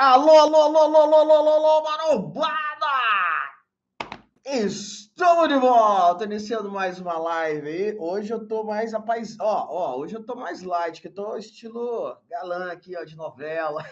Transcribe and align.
Alô, 0.00 0.30
alô, 0.30 0.62
alô, 0.62 0.78
alô, 0.78 0.98
alô, 1.00 1.16
alô, 1.16 1.34
alô, 1.34 1.50
alô, 1.50 1.82
marombada! 1.82 2.86
Estamos 4.46 5.48
de 5.48 5.56
volta, 5.56 6.22
iniciando 6.22 6.70
mais 6.70 7.00
uma 7.00 7.18
live 7.18 7.68
aí. 7.68 7.96
Hoje 7.98 8.32
eu 8.32 8.46
tô 8.46 8.62
mais 8.62 8.92
rapaz, 8.92 9.36
ó, 9.40 9.66
ó, 9.68 9.98
hoje 9.98 10.14
eu 10.14 10.24
tô 10.24 10.36
mais 10.36 10.62
light, 10.62 11.02
que 11.02 11.08
eu 11.08 11.14
tô 11.14 11.36
estilo 11.36 12.16
galã 12.30 12.70
aqui, 12.70 12.96
ó, 12.96 13.02
de 13.02 13.16
novela. 13.16 13.84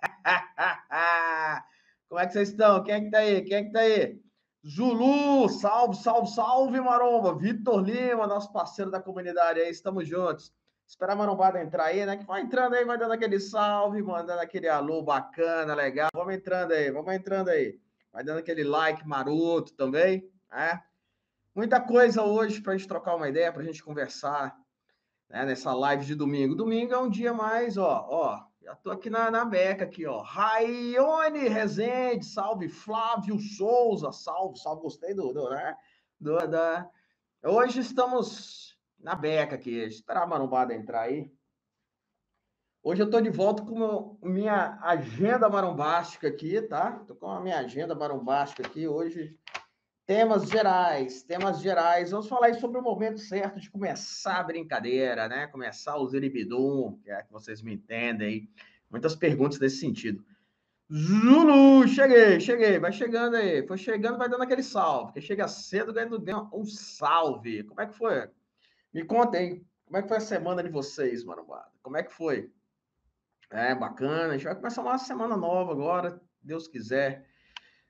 Como 2.08 2.20
é 2.20 2.26
que 2.26 2.32
vocês 2.32 2.48
estão? 2.48 2.82
Quem 2.82 2.94
é 2.94 3.00
que 3.02 3.10
tá 3.12 3.18
aí? 3.18 3.42
Quem 3.42 3.56
é 3.58 3.62
que 3.62 3.70
tá 3.70 3.80
aí? 3.82 4.20
Zulu, 4.66 5.48
salve, 5.48 5.94
salve, 5.94 6.28
salve, 6.28 6.80
maromba! 6.80 7.38
Vitor 7.38 7.80
Lima, 7.80 8.26
nosso 8.26 8.52
parceiro 8.52 8.90
da 8.90 9.00
comunidade 9.00 9.60
aí, 9.60 9.70
estamos 9.70 10.08
juntos. 10.08 10.52
Esperar 10.92 11.14
a 11.14 11.16
marombada 11.16 11.58
entrar 11.58 11.86
aí, 11.86 12.04
né? 12.04 12.18
Que 12.18 12.24
vai 12.26 12.42
entrando 12.42 12.74
aí, 12.74 12.84
vai 12.84 12.98
dando 12.98 13.12
aquele 13.12 13.40
salve, 13.40 14.02
mandando 14.02 14.42
aquele 14.42 14.68
alô 14.68 15.02
bacana, 15.02 15.74
legal. 15.74 16.10
Vamos 16.14 16.34
entrando 16.34 16.72
aí, 16.72 16.90
vamos 16.90 17.14
entrando 17.14 17.48
aí. 17.48 17.80
Vai 18.12 18.22
dando 18.22 18.40
aquele 18.40 18.62
like 18.62 19.08
maroto 19.08 19.72
também, 19.72 20.30
né? 20.50 20.82
Muita 21.54 21.80
coisa 21.80 22.22
hoje 22.22 22.60
para 22.60 22.74
a 22.74 22.76
gente 22.76 22.86
trocar 22.86 23.16
uma 23.16 23.26
ideia, 23.26 23.50
para 23.50 23.62
a 23.62 23.64
gente 23.64 23.82
conversar 23.82 24.54
né? 25.30 25.46
nessa 25.46 25.72
live 25.72 26.04
de 26.04 26.14
domingo. 26.14 26.54
Domingo 26.54 26.92
é 26.92 26.98
um 26.98 27.08
dia 27.08 27.32
mais, 27.32 27.78
ó, 27.78 28.06
ó. 28.10 28.44
Já 28.60 28.76
tô 28.76 28.90
aqui 28.90 29.08
na, 29.08 29.30
na 29.30 29.46
beca 29.46 29.84
aqui, 29.84 30.04
ó. 30.04 30.20
Raione 30.20 31.48
Rezende, 31.48 32.26
salve. 32.26 32.68
Flávio 32.68 33.38
Souza, 33.38 34.12
salve, 34.12 34.58
salve. 34.58 34.82
Gostei 34.82 35.14
do, 35.14 35.32
do 35.32 35.48
né? 35.48 35.74
Do, 36.20 36.36
da... 36.46 36.86
Hoje 37.42 37.80
estamos 37.80 38.71
na 39.02 39.14
beca 39.14 39.56
aqui. 39.56 39.76
Esperar 39.84 40.22
a 40.22 40.26
marombada 40.26 40.74
entrar 40.74 41.02
aí. 41.02 41.30
Hoje 42.84 43.02
eu 43.02 43.06
estou 43.06 43.20
de 43.20 43.30
volta 43.30 43.62
com 43.62 44.18
minha 44.22 44.78
agenda 44.82 45.48
marombástica 45.48 46.28
aqui, 46.28 46.60
tá? 46.62 46.98
Estou 47.00 47.16
com 47.16 47.30
a 47.30 47.40
minha 47.40 47.58
agenda 47.58 47.94
marombástica 47.94 48.66
aqui 48.66 48.88
hoje. 48.88 49.36
Temas 50.04 50.48
gerais, 50.48 51.22
temas 51.22 51.60
gerais. 51.60 52.10
Vamos 52.10 52.28
falar 52.28 52.48
aí 52.48 52.54
sobre 52.54 52.80
o 52.80 52.82
momento 52.82 53.20
certo 53.20 53.60
de 53.60 53.70
começar 53.70 54.40
a 54.40 54.42
brincadeira, 54.42 55.28
né? 55.28 55.46
Começar 55.46 55.96
o 55.96 56.08
zeribidum, 56.08 56.98
que 57.04 57.10
é 57.10 57.22
que 57.22 57.32
vocês 57.32 57.62
me 57.62 57.74
entendem 57.74 58.26
aí. 58.26 58.48
Muitas 58.90 59.14
perguntas 59.14 59.60
nesse 59.60 59.76
sentido. 59.76 60.24
Zulu, 60.92 61.86
cheguei, 61.86 62.40
cheguei, 62.40 62.80
vai 62.80 62.92
chegando 62.92 63.36
aí. 63.36 63.64
Foi 63.66 63.78
chegando, 63.78 64.18
vai 64.18 64.28
dando 64.28 64.42
aquele 64.42 64.62
salve. 64.62 65.06
Porque 65.06 65.20
chega 65.20 65.46
cedo, 65.46 65.92
ganha 65.92 66.48
um 66.52 66.64
salve. 66.64 67.62
Como 67.62 67.80
é 67.80 67.86
que 67.86 67.94
foi? 67.94 68.28
Me 68.92 69.04
contem, 69.04 69.64
como 69.86 69.96
é 69.96 70.02
que 70.02 70.08
foi 70.08 70.18
a 70.18 70.20
semana 70.20 70.62
de 70.62 70.68
vocês, 70.68 71.24
Marombada? 71.24 71.70
Como 71.82 71.96
é 71.96 72.02
que 72.02 72.12
foi? 72.12 72.52
É, 73.50 73.74
bacana. 73.74 74.28
A 74.28 74.32
gente 74.32 74.44
vai 74.44 74.54
começar 74.54 74.82
uma 74.82 74.98
semana 74.98 75.36
nova 75.36 75.72
agora, 75.72 76.20
Deus 76.42 76.68
quiser. 76.68 77.26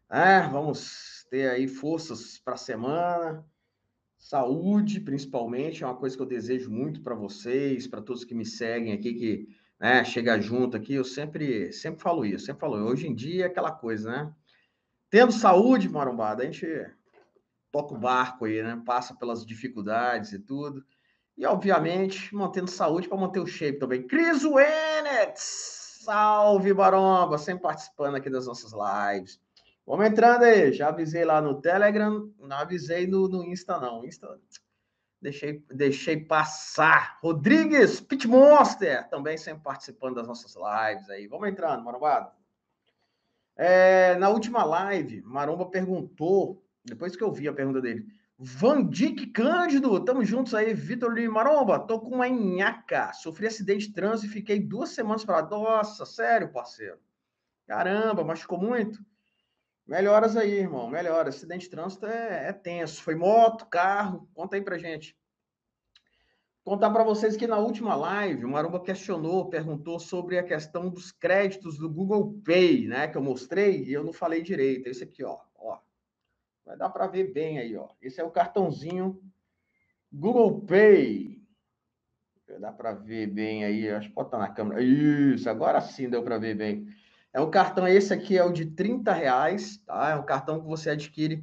É, 0.09 0.43
vamos 0.49 1.27
ter 1.31 1.51
aí 1.51 1.67
forças 1.67 2.39
para 2.39 2.55
a 2.55 2.59
semana. 2.59 3.45
Saúde, 4.17 5.01
principalmente, 5.01 5.83
é 5.83 5.87
uma 5.87 5.97
coisa 5.97 6.17
que 6.17 6.23
eu 6.23 6.27
desejo 6.27 6.71
muito 6.71 7.03
para 7.03 7.15
vocês, 7.15 7.89
para 7.89 8.01
todos 8.01 8.25
que 8.25 8.35
me 8.35 8.47
seguem 8.47 8.93
aqui, 8.93 9.15
que 9.15 9.49
né, 9.81 10.05
chega 10.05 10.41
junto 10.41 10.77
aqui. 10.77 10.95
Eu 10.95 11.05
sempre, 11.05 11.73
sempre 11.73 12.01
falo 12.01 12.25
isso, 12.25 12.47
sempre 12.47 12.61
falo. 12.61 12.77
Hoje 12.77 13.09
em 13.09 13.15
dia 13.15 13.45
é 13.45 13.47
aquela 13.47 13.73
coisa, 13.73 14.11
né? 14.11 14.35
Tendo 15.11 15.33
saúde, 15.33 15.89
Marombada, 15.89 16.43
a 16.43 16.47
gente 16.47 16.67
toca 17.73 17.95
o 17.95 17.99
barco 17.99 18.45
aí, 18.45 18.63
né? 18.63 18.81
Passa 18.85 19.17
pelas 19.17 19.45
dificuldades 19.45 20.33
e 20.33 20.39
tudo. 20.39 20.85
E, 21.37 21.47
obviamente, 21.47 22.33
mantendo 22.35 22.71
saúde 22.71 23.09
para 23.09 23.19
manter 23.19 23.41
o 23.41 23.47
shape 23.47 23.79
também. 23.79 24.07
Cris 24.07 24.45
Wennet! 24.45 25.35
Salve, 25.37 26.75
Baromba! 26.75 27.39
Sempre 27.39 27.63
participando 27.63 28.17
aqui 28.17 28.29
das 28.29 28.47
nossas 28.47 28.73
lives. 28.73 29.41
Vamos 29.87 30.07
entrando 30.07 30.45
aí. 30.45 30.73
Já 30.73 30.89
avisei 30.89 31.25
lá 31.25 31.41
no 31.41 31.61
Telegram, 31.61 32.31
não 32.39 32.57
avisei 32.57 33.07
no, 33.07 33.27
no 33.29 33.43
Insta, 33.43 33.81
não. 33.81 34.05
Insta, 34.05 34.39
deixei, 35.21 35.65
deixei 35.73 36.21
passar. 36.23 37.19
Rodrigues, 37.23 38.01
Pit 38.01 38.29
Monster, 38.29 39.09
também 39.09 39.39
sempre 39.39 39.63
participando 39.63 40.17
das 40.17 40.27
nossas 40.27 40.55
lives 40.55 41.09
aí. 41.09 41.27
Vamos 41.27 41.49
entrando, 41.49 41.83
Marombado. 41.83 42.31
É, 43.57 44.15
na 44.17 44.29
última 44.29 44.65
live, 44.65 45.23
Maromba 45.23 45.67
perguntou, 45.67 46.63
depois 46.85 47.15
que 47.15 47.23
eu 47.23 47.33
vi 47.33 47.49
a 47.49 47.53
pergunta 47.53 47.81
dele, 47.81 48.07
Vandic 48.39 49.29
Cândido, 49.29 50.05
tamo 50.05 50.25
juntos 50.25 50.53
aí. 50.53 50.75
Vitor 50.75 51.15
Maromba, 51.31 51.79
tô 51.79 52.01
com 52.01 52.17
uma 52.17 52.29
nhaca. 52.29 53.13
Sofri 53.13 53.47
acidente 53.47 53.87
de 53.87 53.95
trânsito 53.95 54.27
e 54.27 54.35
fiquei 54.35 54.59
duas 54.59 54.91
semanas 54.91 55.25
para 55.25 55.43
Nossa, 55.43 56.05
sério, 56.05 56.51
parceiro. 56.51 56.99
Caramba, 57.69 58.25
machucou 58.25 58.59
muito? 58.59 58.99
Melhoras 59.87 60.37
aí, 60.37 60.55
irmão. 60.55 60.89
Melhoras. 60.91 61.37
Acidente 61.37 61.67
de 61.67 61.71
trânsito 61.71 62.07
é, 62.07 62.49
é 62.49 62.53
tenso. 62.53 63.01
Foi 63.03 63.15
moto, 63.15 63.67
carro? 63.67 64.29
Conta 64.35 64.57
aí 64.57 64.63
pra 64.63 64.77
gente. 64.77 65.17
Contar 66.65 66.91
para 66.91 67.05
vocês 67.05 67.37
que 67.37 67.47
na 67.47 67.59
última 67.59 67.95
live, 67.95 68.45
o 68.45 68.49
Maromba 68.49 68.81
questionou, 68.81 69.51
perguntou 69.51 69.99
sobre 69.99 70.39
a 70.39 70.45
questão 70.45 70.89
dos 70.89 71.11
créditos 71.13 71.77
do 71.77 71.91
Google 71.91 72.41
Pay, 72.45 72.87
né? 72.87 73.07
Que 73.07 73.17
eu 73.17 73.23
mostrei 73.23 73.85
e 73.85 73.93
eu 73.93 74.03
não 74.03 74.13
falei 74.13 74.43
direito. 74.43 74.89
Esse 74.89 75.05
aqui, 75.05 75.23
ó. 75.25 75.39
Vai 76.65 76.77
dar 76.77 76.91
para 76.91 77.07
ver 77.07 77.33
bem 77.33 77.59
aí, 77.59 77.77
ó. 77.77 77.89
Esse 78.01 78.21
é 78.21 78.25
o 78.25 78.31
cartãozinho 78.31 79.21
Google 80.13 80.61
Pay. 80.63 81.43
Dá 82.61 82.71
para 82.71 82.93
ver 82.93 83.29
bem 83.29 83.65
aí, 83.65 83.89
acho 83.89 84.09
que 84.09 84.15
pode 84.15 84.29
estar 84.29 84.39
na 84.39 84.49
câmera. 84.49 84.83
Isso, 84.83 85.49
agora 85.49 85.81
sim 85.81 86.09
deu 86.09 86.23
para 86.23 86.37
ver 86.39 86.55
bem. 86.55 86.87
É 87.33 87.41
um 87.41 87.51
cartão, 87.51 87.89
esse 87.89 88.13
aqui 88.13 88.37
é 88.37 88.45
o 88.45 88.53
de 88.53 88.67
30 88.67 89.11
reais, 89.11 89.79
tá? 89.79 90.11
É 90.11 90.17
um 90.17 90.25
cartão 90.25 90.61
que 90.61 90.67
você 90.67 90.91
adquire 90.91 91.43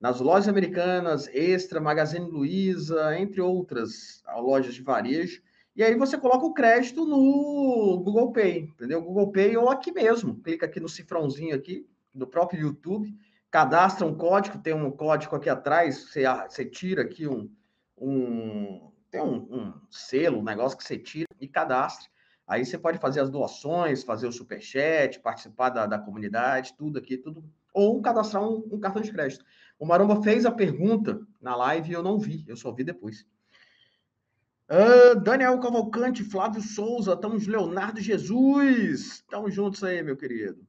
nas 0.00 0.18
lojas 0.18 0.48
americanas, 0.48 1.28
Extra, 1.28 1.78
Magazine 1.78 2.26
Luiza, 2.26 3.18
entre 3.18 3.40
outras 3.40 4.22
lojas 4.38 4.74
de 4.74 4.82
varejo. 4.82 5.42
E 5.74 5.84
aí 5.84 5.94
você 5.94 6.16
coloca 6.16 6.46
o 6.46 6.54
crédito 6.54 7.04
no 7.04 8.02
Google 8.02 8.32
Pay, 8.32 8.60
entendeu? 8.60 9.02
Google 9.02 9.30
Pay 9.30 9.58
ou 9.58 9.68
aqui 9.68 9.92
mesmo. 9.92 10.40
Clica 10.40 10.64
aqui 10.64 10.80
no 10.80 10.88
cifrãozinho 10.88 11.54
aqui, 11.54 11.86
do 12.14 12.26
próprio 12.26 12.62
YouTube 12.62 13.14
cadastra 13.50 14.06
um 14.06 14.14
código, 14.14 14.58
tem 14.58 14.74
um 14.74 14.90
código 14.90 15.36
aqui 15.36 15.48
atrás, 15.48 16.10
você, 16.10 16.24
você 16.48 16.64
tira 16.64 17.02
aqui 17.02 17.26
um, 17.26 17.50
um 17.96 18.92
tem 19.10 19.20
um, 19.20 19.36
um, 19.50 19.74
selo, 19.90 20.38
um 20.38 20.44
negócio 20.44 20.76
que 20.76 20.84
você 20.84 20.98
tira 20.98 21.28
e 21.40 21.48
cadastra. 21.48 22.08
Aí 22.46 22.64
você 22.64 22.78
pode 22.78 22.98
fazer 22.98 23.20
as 23.20 23.30
doações, 23.30 24.04
fazer 24.04 24.26
o 24.26 24.32
superchat, 24.32 25.20
participar 25.20 25.70
da, 25.70 25.86
da 25.86 25.98
comunidade, 25.98 26.74
tudo 26.76 26.98
aqui, 26.98 27.16
tudo. 27.16 27.44
Ou 27.72 28.00
cadastrar 28.00 28.42
um, 28.42 28.64
um, 28.70 28.78
cartão 28.78 29.02
de 29.02 29.10
crédito. 29.10 29.44
O 29.78 29.86
Maromba 29.86 30.22
fez 30.22 30.46
a 30.46 30.52
pergunta 30.52 31.20
na 31.40 31.56
live 31.56 31.90
e 31.90 31.94
eu 31.94 32.02
não 32.02 32.18
vi, 32.18 32.44
eu 32.46 32.56
só 32.56 32.72
vi 32.72 32.84
depois. 32.84 33.26
Uh, 34.68 35.18
Daniel 35.20 35.58
Cavalcante, 35.60 36.24
Flávio 36.24 36.62
Souza, 36.62 37.12
estamos 37.12 37.46
Leonardo 37.46 38.00
Jesus. 38.00 39.16
Estamos 39.16 39.54
juntos 39.54 39.82
aí, 39.82 40.02
meu 40.02 40.16
querido. 40.16 40.66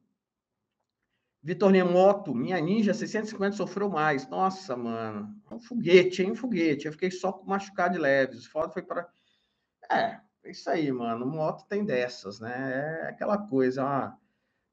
Vitor 1.48 1.72
Nemoto, 1.72 2.36
minha 2.36 2.60
Ninja 2.60 2.94
650 2.94 3.56
sofreu 3.56 3.90
mais. 3.90 4.28
Nossa, 4.28 4.76
mano. 4.76 5.34
Um 5.50 5.58
foguete, 5.58 6.22
hein? 6.22 6.34
Um 6.34 6.36
foguete. 6.36 6.88
Eu 6.88 6.92
fiquei 6.92 7.10
só 7.10 7.42
machucado 7.46 7.94
de 7.94 8.02
leves. 8.02 8.46
Foda 8.46 8.68
foi 8.68 8.82
para. 8.82 9.08
É, 9.90 10.20
é 10.44 10.52
isso 10.52 10.70
aí, 10.70 10.92
mano. 10.92 11.26
Moto 11.26 11.66
tem 11.70 11.86
dessas, 11.86 12.42
né? 12.42 13.06
É 13.06 13.10
aquela 13.12 13.38
coisa. 13.38 14.14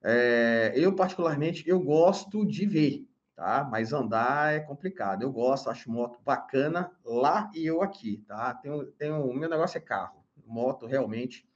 É, 0.02 0.72
eu, 0.74 0.92
particularmente, 0.96 1.62
eu 1.64 1.78
gosto 1.78 2.44
de 2.44 2.66
ver, 2.66 3.08
tá? 3.36 3.62
Mas 3.70 3.92
andar 3.92 4.54
é 4.54 4.58
complicado. 4.58 5.22
Eu 5.22 5.30
gosto, 5.30 5.70
acho 5.70 5.88
moto 5.88 6.18
bacana 6.24 6.90
lá 7.04 7.52
e 7.54 7.64
eu 7.64 7.82
aqui, 7.82 8.24
tá? 8.26 8.52
Tenho, 8.52 8.84
tenho, 8.94 9.24
o 9.24 9.32
meu 9.32 9.48
negócio 9.48 9.78
é 9.78 9.80
carro. 9.80 10.24
Moto, 10.44 10.86
realmente. 10.86 11.48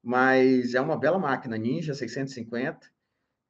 Mas 0.00 0.72
é 0.76 0.80
uma 0.80 0.96
bela 0.96 1.18
máquina. 1.18 1.58
Ninja 1.58 1.94
650 1.94 2.91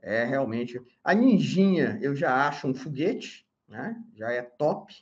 é 0.02 0.24
realmente. 0.24 0.82
A 1.02 1.14
Ninjinha 1.14 1.98
eu 2.02 2.14
já 2.14 2.48
acho 2.48 2.66
um 2.66 2.74
foguete, 2.74 3.46
né? 3.68 3.96
Já 4.14 4.32
é 4.32 4.42
top. 4.42 4.92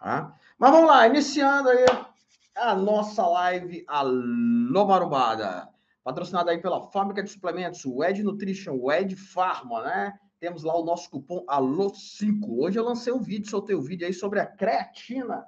Tá? 0.00 0.34
Mas 0.56 0.70
vamos 0.70 0.88
lá, 0.88 1.06
iniciando 1.06 1.68
aí 1.68 1.84
a 2.54 2.74
nossa 2.74 3.26
live 3.26 3.84
Alô 3.88 4.86
Marumbada. 4.86 5.68
Patrocinada 6.04 6.52
aí 6.52 6.58
pela 6.58 6.80
fábrica 6.90 7.22
de 7.22 7.30
suplementos, 7.30 7.84
o 7.84 8.04
Ed 8.04 8.22
Nutrition, 8.22 8.76
o 8.80 8.92
Ed 8.92 9.16
Pharma, 9.16 9.82
né? 9.82 10.18
Temos 10.38 10.62
lá 10.62 10.78
o 10.78 10.84
nosso 10.84 11.10
cupom 11.10 11.44
ALO5. 11.46 12.46
Hoje 12.48 12.78
eu 12.78 12.84
lancei 12.84 13.12
um 13.12 13.20
vídeo, 13.20 13.50
soltei 13.50 13.74
o 13.74 13.80
um 13.80 13.82
vídeo 13.82 14.06
aí 14.06 14.12
sobre 14.12 14.38
a 14.38 14.46
creatina. 14.46 15.44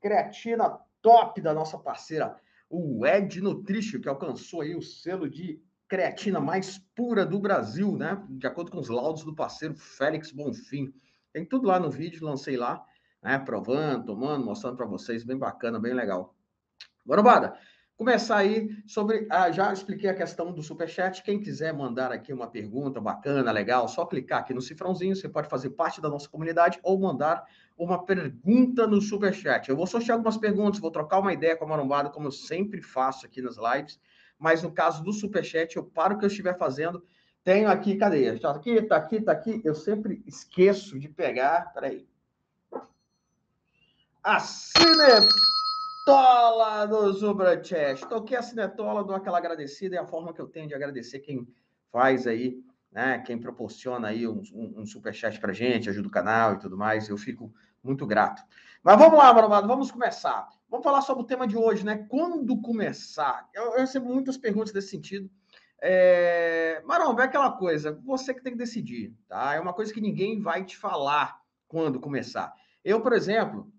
Creatina 0.00 0.78
top 1.00 1.40
da 1.40 1.54
nossa 1.54 1.78
parceira, 1.78 2.36
o 2.68 3.06
Ed 3.06 3.40
Nutrition, 3.40 4.00
que 4.00 4.08
alcançou 4.08 4.60
aí 4.60 4.74
o 4.74 4.82
selo 4.82 5.30
de 5.30 5.62
creatina 5.88 6.40
mais 6.40 6.78
pura 6.94 7.24
do 7.24 7.38
Brasil, 7.38 7.96
né? 7.96 8.22
De 8.28 8.46
acordo 8.46 8.70
com 8.70 8.78
os 8.78 8.88
laudos 8.88 9.24
do 9.24 9.34
parceiro 9.34 9.74
Félix 9.74 10.32
Bonfim. 10.32 10.92
Tem 11.32 11.44
tudo 11.44 11.68
lá 11.68 11.78
no 11.78 11.90
vídeo, 11.90 12.24
lancei 12.24 12.56
lá, 12.56 12.84
né? 13.22 13.38
Provando, 13.38 14.06
tomando, 14.06 14.44
mostrando 14.44 14.76
para 14.76 14.86
vocês, 14.86 15.24
bem 15.24 15.38
bacana, 15.38 15.78
bem 15.78 15.94
legal. 15.94 16.34
Bora, 17.04 17.56
começar 17.96 18.38
aí 18.38 18.68
sobre. 18.86 19.26
Ah, 19.30 19.50
já 19.50 19.72
expliquei 19.72 20.10
a 20.10 20.14
questão 20.14 20.52
do 20.52 20.62
Superchat. 20.62 21.22
Quem 21.22 21.40
quiser 21.40 21.72
mandar 21.72 22.10
aqui 22.12 22.32
uma 22.32 22.48
pergunta 22.48 23.00
bacana, 23.00 23.50
legal, 23.52 23.88
só 23.88 24.04
clicar 24.04 24.40
aqui 24.40 24.52
no 24.52 24.60
cifrãozinho. 24.60 25.14
Você 25.14 25.28
pode 25.28 25.48
fazer 25.48 25.70
parte 25.70 26.00
da 26.00 26.08
nossa 26.08 26.28
comunidade 26.28 26.78
ou 26.82 26.98
mandar 26.98 27.44
uma 27.76 28.04
pergunta 28.04 28.86
no 28.86 29.00
Superchat. 29.00 29.68
Eu 29.68 29.76
vou 29.76 29.86
sortear 29.86 30.16
algumas 30.16 30.36
perguntas, 30.36 30.80
vou 30.80 30.90
trocar 30.90 31.20
uma 31.20 31.32
ideia 31.32 31.56
com 31.56 31.64
a 31.64 31.68
Marombada, 31.68 32.10
como 32.10 32.26
eu 32.26 32.32
sempre 32.32 32.82
faço 32.82 33.24
aqui 33.24 33.40
nas 33.40 33.56
lives. 33.56 34.00
Mas 34.38 34.62
no 34.62 34.70
caso 34.70 35.02
do 35.02 35.12
Superchat, 35.12 35.76
eu 35.76 35.84
paro 35.84 36.14
o 36.14 36.18
que 36.18 36.24
eu 36.24 36.28
estiver 36.28 36.56
fazendo. 36.58 37.04
Tenho 37.42 37.68
aqui, 37.68 37.96
cadê? 37.96 38.34
Está 38.34 38.50
aqui, 38.50 38.70
está 38.70 38.96
aqui, 38.96 39.16
está 39.16 39.32
aqui. 39.32 39.60
Eu 39.64 39.74
sempre 39.74 40.22
esqueço 40.26 40.98
de 40.98 41.08
pegar. 41.08 41.72
Peraí. 41.72 42.06
A 44.22 44.40
Cinetola 44.40 45.26
do 46.86 47.14
Superchat. 47.14 48.06
Toquei 48.08 48.36
a 48.36 48.42
Cinetola, 48.42 49.04
dou 49.04 49.14
aquela 49.14 49.38
agradecida. 49.38 49.96
É 49.96 49.98
a 50.00 50.06
forma 50.06 50.34
que 50.34 50.40
eu 50.40 50.48
tenho 50.48 50.66
de 50.68 50.74
agradecer 50.74 51.20
quem 51.20 51.46
faz 51.92 52.26
aí, 52.26 52.60
né? 52.90 53.20
Quem 53.20 53.38
proporciona 53.38 54.08
aí 54.08 54.26
um, 54.26 54.42
um, 54.52 54.80
um 54.80 54.86
superchat 54.86 55.38
pra 55.40 55.52
gente, 55.52 55.88
ajuda 55.88 56.08
o 56.08 56.10
canal 56.10 56.54
e 56.54 56.58
tudo 56.58 56.76
mais. 56.76 57.08
Eu 57.08 57.16
fico 57.16 57.54
muito 57.86 58.06
grato. 58.06 58.42
Mas 58.82 58.98
vamos 58.98 59.18
lá, 59.18 59.32
Maromado, 59.32 59.66
vamos 59.66 59.90
começar. 59.90 60.48
Vamos 60.68 60.84
falar 60.84 61.00
sobre 61.00 61.22
o 61.22 61.26
tema 61.26 61.46
de 61.46 61.56
hoje, 61.56 61.84
né? 61.84 62.06
Quando 62.08 62.60
começar? 62.60 63.48
Eu, 63.54 63.72
eu 63.72 63.78
recebo 63.78 64.06
muitas 64.12 64.36
perguntas 64.36 64.72
nesse 64.72 64.88
sentido. 64.88 65.30
É... 65.80 66.82
Maromba, 66.84 67.22
é 67.22 67.24
aquela 67.26 67.52
coisa, 67.52 68.00
você 68.04 68.34
que 68.34 68.42
tem 68.42 68.52
que 68.52 68.58
decidir, 68.58 69.14
tá? 69.28 69.54
É 69.54 69.60
uma 69.60 69.72
coisa 69.72 69.92
que 69.92 70.00
ninguém 70.00 70.40
vai 70.40 70.64
te 70.64 70.76
falar 70.76 71.40
quando 71.68 72.00
começar. 72.00 72.52
Eu, 72.84 73.00
por 73.00 73.12
exemplo, 73.12 73.70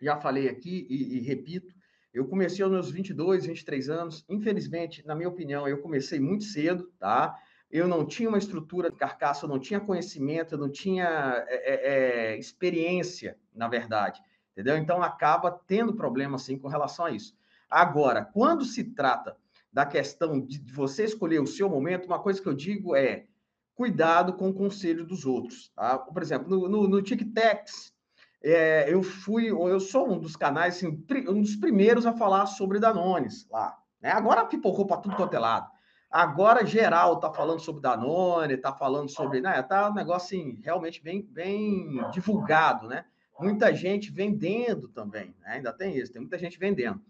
já 0.00 0.16
falei 0.16 0.48
aqui 0.48 0.86
e, 0.88 1.18
e 1.18 1.20
repito, 1.20 1.74
eu 2.12 2.26
comecei 2.26 2.64
aos 2.64 2.72
meus 2.72 2.90
22, 2.90 3.46
23 3.46 3.88
anos. 3.88 4.24
Infelizmente, 4.28 5.06
na 5.06 5.14
minha 5.14 5.28
opinião, 5.28 5.68
eu 5.68 5.78
comecei 5.78 6.18
muito 6.18 6.44
cedo, 6.44 6.90
tá? 6.98 7.36
Eu 7.70 7.86
não 7.86 8.04
tinha 8.04 8.28
uma 8.28 8.38
estrutura 8.38 8.90
de 8.90 8.96
carcaça, 8.96 9.44
eu 9.44 9.48
não 9.48 9.58
tinha 9.58 9.78
conhecimento, 9.78 10.54
eu 10.54 10.58
não 10.58 10.68
tinha 10.68 11.44
é, 11.48 11.74
é, 11.74 12.32
é 12.32 12.38
experiência, 12.38 13.38
na 13.54 13.68
verdade, 13.68 14.20
entendeu? 14.52 14.76
Então, 14.76 15.02
acaba 15.02 15.50
tendo 15.66 15.94
problema, 15.94 16.36
assim, 16.36 16.58
com 16.58 16.68
relação 16.68 17.04
a 17.04 17.10
isso. 17.10 17.36
Agora, 17.68 18.24
quando 18.24 18.64
se 18.64 18.82
trata 18.82 19.36
da 19.72 19.86
questão 19.86 20.40
de 20.40 20.58
você 20.72 21.04
escolher 21.04 21.40
o 21.40 21.46
seu 21.46 21.68
momento, 21.68 22.06
uma 22.06 22.18
coisa 22.18 22.42
que 22.42 22.48
eu 22.48 22.54
digo 22.54 22.96
é 22.96 23.26
cuidado 23.74 24.32
com 24.34 24.48
o 24.50 24.54
conselho 24.54 25.06
dos 25.06 25.24
outros, 25.24 25.70
tá? 25.74 25.96
Por 25.96 26.20
exemplo, 26.20 26.50
no, 26.50 26.68
no, 26.68 26.88
no 26.88 27.00
TikToks, 27.00 27.94
é, 28.42 28.92
eu 28.92 29.02
fui, 29.02 29.50
eu 29.50 29.78
sou 29.78 30.10
um 30.10 30.18
dos 30.18 30.34
canais, 30.34 30.76
assim, 30.76 31.04
um 31.28 31.40
dos 31.40 31.56
primeiros 31.56 32.04
a 32.04 32.12
falar 32.12 32.46
sobre 32.46 32.80
Danones 32.80 33.46
lá. 33.48 33.78
Né? 34.00 34.10
Agora 34.10 34.46
pipocou 34.46 34.86
para 34.86 34.96
tudo 34.96 35.16
quanto 35.16 35.34
é 35.34 35.38
lado. 35.38 35.69
Agora 36.10 36.66
geral 36.66 37.20
tá 37.20 37.32
falando 37.32 37.60
sobre 37.60 37.80
Danone, 37.80 38.56
tá 38.56 38.72
falando 38.72 39.08
sobre, 39.08 39.40
né? 39.40 39.62
Tá 39.62 39.88
um 39.88 39.94
negócio 39.94 40.26
assim, 40.38 40.58
realmente 40.62 41.02
bem, 41.02 41.22
bem 41.22 42.00
divulgado, 42.10 42.88
né? 42.88 43.04
Muita 43.38 43.72
gente 43.72 44.10
vendendo 44.10 44.88
também, 44.88 45.34
né? 45.40 45.52
ainda 45.54 45.72
tem 45.72 45.96
isso, 45.96 46.12
tem 46.12 46.20
muita 46.20 46.36
gente 46.36 46.58
vendendo. 46.58 47.00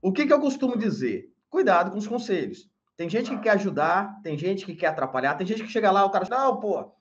O 0.00 0.12
que, 0.12 0.24
que 0.24 0.32
eu 0.32 0.40
costumo 0.40 0.78
dizer? 0.78 1.30
Cuidado 1.50 1.90
com 1.90 1.98
os 1.98 2.06
conselhos. 2.06 2.70
Tem 2.96 3.10
gente 3.10 3.30
que 3.30 3.38
quer 3.38 3.50
ajudar, 3.50 4.22
tem 4.22 4.38
gente 4.38 4.64
que 4.64 4.74
quer 4.74 4.86
atrapalhar, 4.86 5.34
tem 5.34 5.46
gente 5.46 5.64
que 5.64 5.68
chega 5.70 5.90
lá, 5.90 6.04
o 6.04 6.10
cara 6.10 6.26
não, 6.30 6.58
pô, 6.60 6.92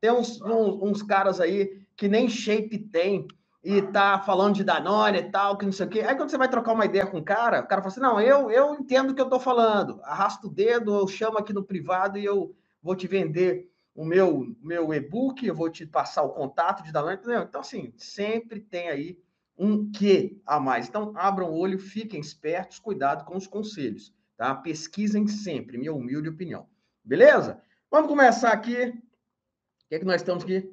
tem 0.00 0.10
uns, 0.10 0.40
uns, 0.40 0.82
uns 0.82 1.02
caras 1.02 1.40
aí 1.40 1.82
que 1.96 2.08
nem 2.08 2.28
shape 2.28 2.78
tem 2.78 3.28
e 3.66 3.82
tá 3.82 4.20
falando 4.20 4.54
de 4.54 4.62
Danone 4.62 5.18
e 5.18 5.28
tal, 5.28 5.58
que 5.58 5.64
não 5.64 5.72
sei 5.72 5.86
o 5.86 5.88
quê. 5.88 6.00
Aí 6.00 6.14
quando 6.14 6.30
você 6.30 6.38
vai 6.38 6.48
trocar 6.48 6.72
uma 6.72 6.84
ideia 6.84 7.04
com 7.04 7.18
o 7.18 7.24
cara, 7.24 7.58
o 7.58 7.66
cara 7.66 7.82
fala 7.82 7.92
assim: 7.92 8.00
não, 8.00 8.20
eu, 8.20 8.48
eu 8.48 8.76
entendo 8.76 9.10
o 9.10 9.14
que 9.14 9.20
eu 9.20 9.28
tô 9.28 9.40
falando. 9.40 10.00
Arrasta 10.04 10.46
o 10.46 10.50
dedo, 10.50 10.94
eu 10.94 11.08
chamo 11.08 11.36
aqui 11.36 11.52
no 11.52 11.64
privado 11.64 12.16
e 12.16 12.24
eu 12.24 12.54
vou 12.80 12.94
te 12.94 13.08
vender 13.08 13.68
o 13.92 14.04
meu, 14.04 14.54
meu 14.62 14.94
e-book, 14.94 15.44
eu 15.44 15.54
vou 15.54 15.68
te 15.68 15.84
passar 15.84 16.22
o 16.22 16.28
contato 16.28 16.84
de 16.84 16.92
Danone, 16.92 17.16
entendeu? 17.16 17.42
Então, 17.42 17.60
assim, 17.60 17.92
sempre 17.96 18.60
tem 18.60 18.88
aí 18.88 19.18
um 19.58 19.90
que 19.90 20.40
a 20.46 20.60
mais. 20.60 20.86
Então, 20.88 21.12
abram 21.16 21.50
o 21.50 21.58
olho, 21.58 21.76
fiquem 21.76 22.20
espertos, 22.20 22.78
cuidado 22.78 23.24
com 23.24 23.36
os 23.36 23.48
conselhos, 23.48 24.14
tá? 24.36 24.54
Pesquisem 24.54 25.26
sempre, 25.26 25.76
minha 25.76 25.92
humilde 25.92 26.28
opinião. 26.28 26.68
Beleza? 27.02 27.60
Vamos 27.90 28.06
começar 28.06 28.52
aqui. 28.52 28.76
O 28.76 29.88
que 29.88 29.96
é 29.96 29.98
que 29.98 30.04
nós 30.04 30.20
estamos 30.20 30.44
aqui? 30.44 30.72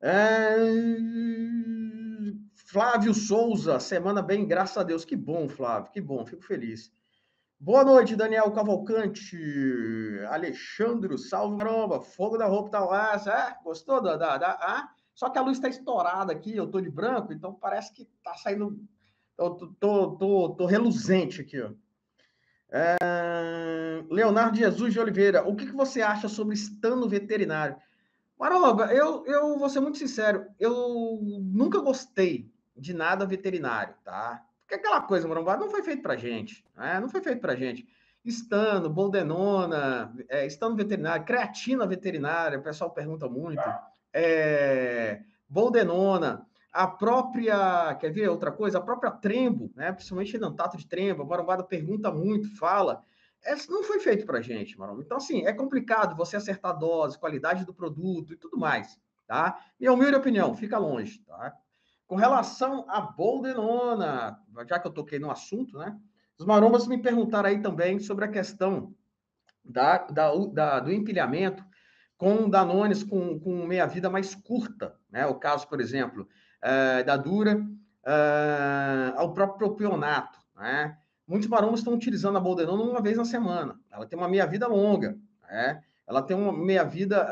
É... 0.00 0.56
Flávio 2.54 3.14
Souza, 3.14 3.80
semana 3.80 4.20
bem, 4.20 4.46
graças 4.46 4.76
a 4.76 4.82
Deus. 4.82 5.04
Que 5.04 5.16
bom, 5.16 5.48
Flávio, 5.48 5.90
que 5.92 6.00
bom, 6.00 6.26
fico 6.26 6.42
feliz. 6.42 6.90
Boa 7.58 7.82
noite, 7.82 8.14
Daniel 8.14 8.50
Cavalcante. 8.52 9.34
Alexandre, 10.28 11.16
salve 11.16 11.56
caramba, 11.56 12.02
fogo 12.02 12.36
da 12.36 12.46
roupa 12.46 12.70
tá 12.70 12.84
lá. 12.84 13.14
É, 13.14 13.64
gostou 13.64 14.02
da, 14.02 14.16
da, 14.16 14.36
da 14.36 14.50
ah? 14.60 14.90
Só 15.14 15.30
que 15.30 15.38
a 15.38 15.42
luz 15.42 15.56
está 15.56 15.68
estourada 15.68 16.30
aqui, 16.30 16.54
eu 16.54 16.66
tô 16.66 16.78
de 16.78 16.90
branco, 16.90 17.32
então 17.32 17.54
parece 17.54 17.94
que 17.94 18.04
tá 18.22 18.34
saindo. 18.34 18.78
Eu 19.38 19.50
tô, 19.54 19.68
tô, 19.80 20.16
tô, 20.16 20.48
tô 20.50 20.66
reluzente 20.66 21.40
aqui, 21.40 21.58
ó. 21.62 21.70
É... 22.70 24.04
Leonardo 24.10 24.58
Jesus 24.58 24.92
de 24.92 25.00
Oliveira, 25.00 25.48
o 25.48 25.56
que, 25.56 25.64
que 25.64 25.72
você 25.72 26.02
acha 26.02 26.28
sobre 26.28 26.54
estando 26.54 27.08
veterinário? 27.08 27.76
Maromba, 28.38 28.92
eu, 28.92 29.24
eu 29.26 29.58
vou 29.58 29.68
ser 29.68 29.80
muito 29.80 29.98
sincero, 29.98 30.46
eu 30.60 31.18
nunca 31.40 31.80
gostei 31.80 32.50
de 32.76 32.92
nada 32.92 33.24
veterinário, 33.24 33.94
tá? 34.04 34.44
Porque 34.60 34.74
aquela 34.74 35.00
coisa, 35.00 35.26
Maromba, 35.26 35.56
não 35.56 35.70
foi 35.70 35.82
feito 35.82 36.02
pra 36.02 36.16
gente, 36.16 36.64
né? 36.76 37.00
Não 37.00 37.08
foi 37.08 37.22
feito 37.22 37.40
pra 37.40 37.54
gente. 37.54 37.88
Estando, 38.24 38.90
boldenona, 38.90 40.12
é, 40.28 40.44
estando 40.44 40.76
veterinário, 40.76 41.24
creatina 41.24 41.86
veterinária, 41.86 42.58
o 42.58 42.62
pessoal 42.62 42.90
pergunta 42.90 43.28
muito, 43.28 43.62
é, 44.12 45.22
boldenona, 45.48 46.46
a 46.72 46.86
própria, 46.86 47.94
quer 47.94 48.10
ver 48.10 48.28
outra 48.28 48.52
coisa? 48.52 48.78
A 48.78 48.82
própria 48.82 49.10
trembo, 49.10 49.70
né? 49.74 49.92
Principalmente 49.92 50.36
no 50.36 50.52
tato 50.52 50.76
de 50.76 50.86
trembo, 50.86 51.22
a 51.22 51.26
marombada 51.26 51.64
pergunta 51.64 52.10
muito, 52.10 52.54
fala, 52.58 53.02
não 53.68 53.82
foi 53.82 54.00
feito 54.00 54.26
para 54.26 54.40
gente, 54.40 54.78
Marão. 54.78 55.00
Então, 55.00 55.16
assim, 55.16 55.46
é 55.46 55.52
complicado 55.52 56.16
você 56.16 56.36
acertar 56.36 56.72
a 56.72 56.74
dose, 56.74 57.18
qualidade 57.18 57.64
do 57.64 57.74
produto 57.74 58.32
e 58.32 58.36
tudo 58.36 58.58
mais, 58.58 58.98
tá? 59.26 59.58
Minha 59.78 59.92
humilde 59.92 60.16
opinião, 60.16 60.54
fica 60.54 60.78
longe, 60.78 61.18
tá? 61.20 61.52
Com 62.06 62.16
relação 62.16 62.84
à 62.88 63.00
boldenona, 63.00 64.38
já 64.68 64.78
que 64.78 64.86
eu 64.86 64.92
toquei 64.92 65.18
no 65.18 65.30
assunto, 65.30 65.78
né? 65.78 65.96
Os 66.38 66.44
marombas 66.44 66.86
me 66.86 66.98
perguntaram 66.98 67.48
aí 67.48 67.60
também 67.60 67.98
sobre 67.98 68.24
a 68.24 68.28
questão 68.28 68.94
da, 69.64 69.98
da, 70.06 70.30
da 70.52 70.80
do 70.80 70.92
empilhamento 70.92 71.64
com 72.16 72.48
danones 72.48 73.02
com, 73.02 73.38
com 73.40 73.66
meia-vida 73.66 74.08
mais 74.08 74.34
curta, 74.34 74.94
né? 75.10 75.26
O 75.26 75.34
caso, 75.34 75.68
por 75.68 75.80
exemplo, 75.80 76.28
é, 76.62 77.02
da 77.02 77.16
Dura 77.16 77.60
é, 78.06 79.12
ao 79.16 79.32
próprio 79.32 79.58
propionato, 79.58 80.38
né? 80.54 80.96
Muitos 81.26 81.48
marombas 81.48 81.80
estão 81.80 81.94
utilizando 81.94 82.36
a 82.36 82.40
boldenona 82.40 82.82
uma 82.82 83.00
vez 83.00 83.16
na 83.16 83.24
semana. 83.24 83.78
Ela 83.90 84.06
tem 84.06 84.18
uma 84.18 84.28
meia-vida 84.28 84.66
longa, 84.66 85.18
né? 85.48 85.82
ela 86.06 86.22
tem 86.22 86.36
uma 86.36 86.52
meia-vida 86.52 87.26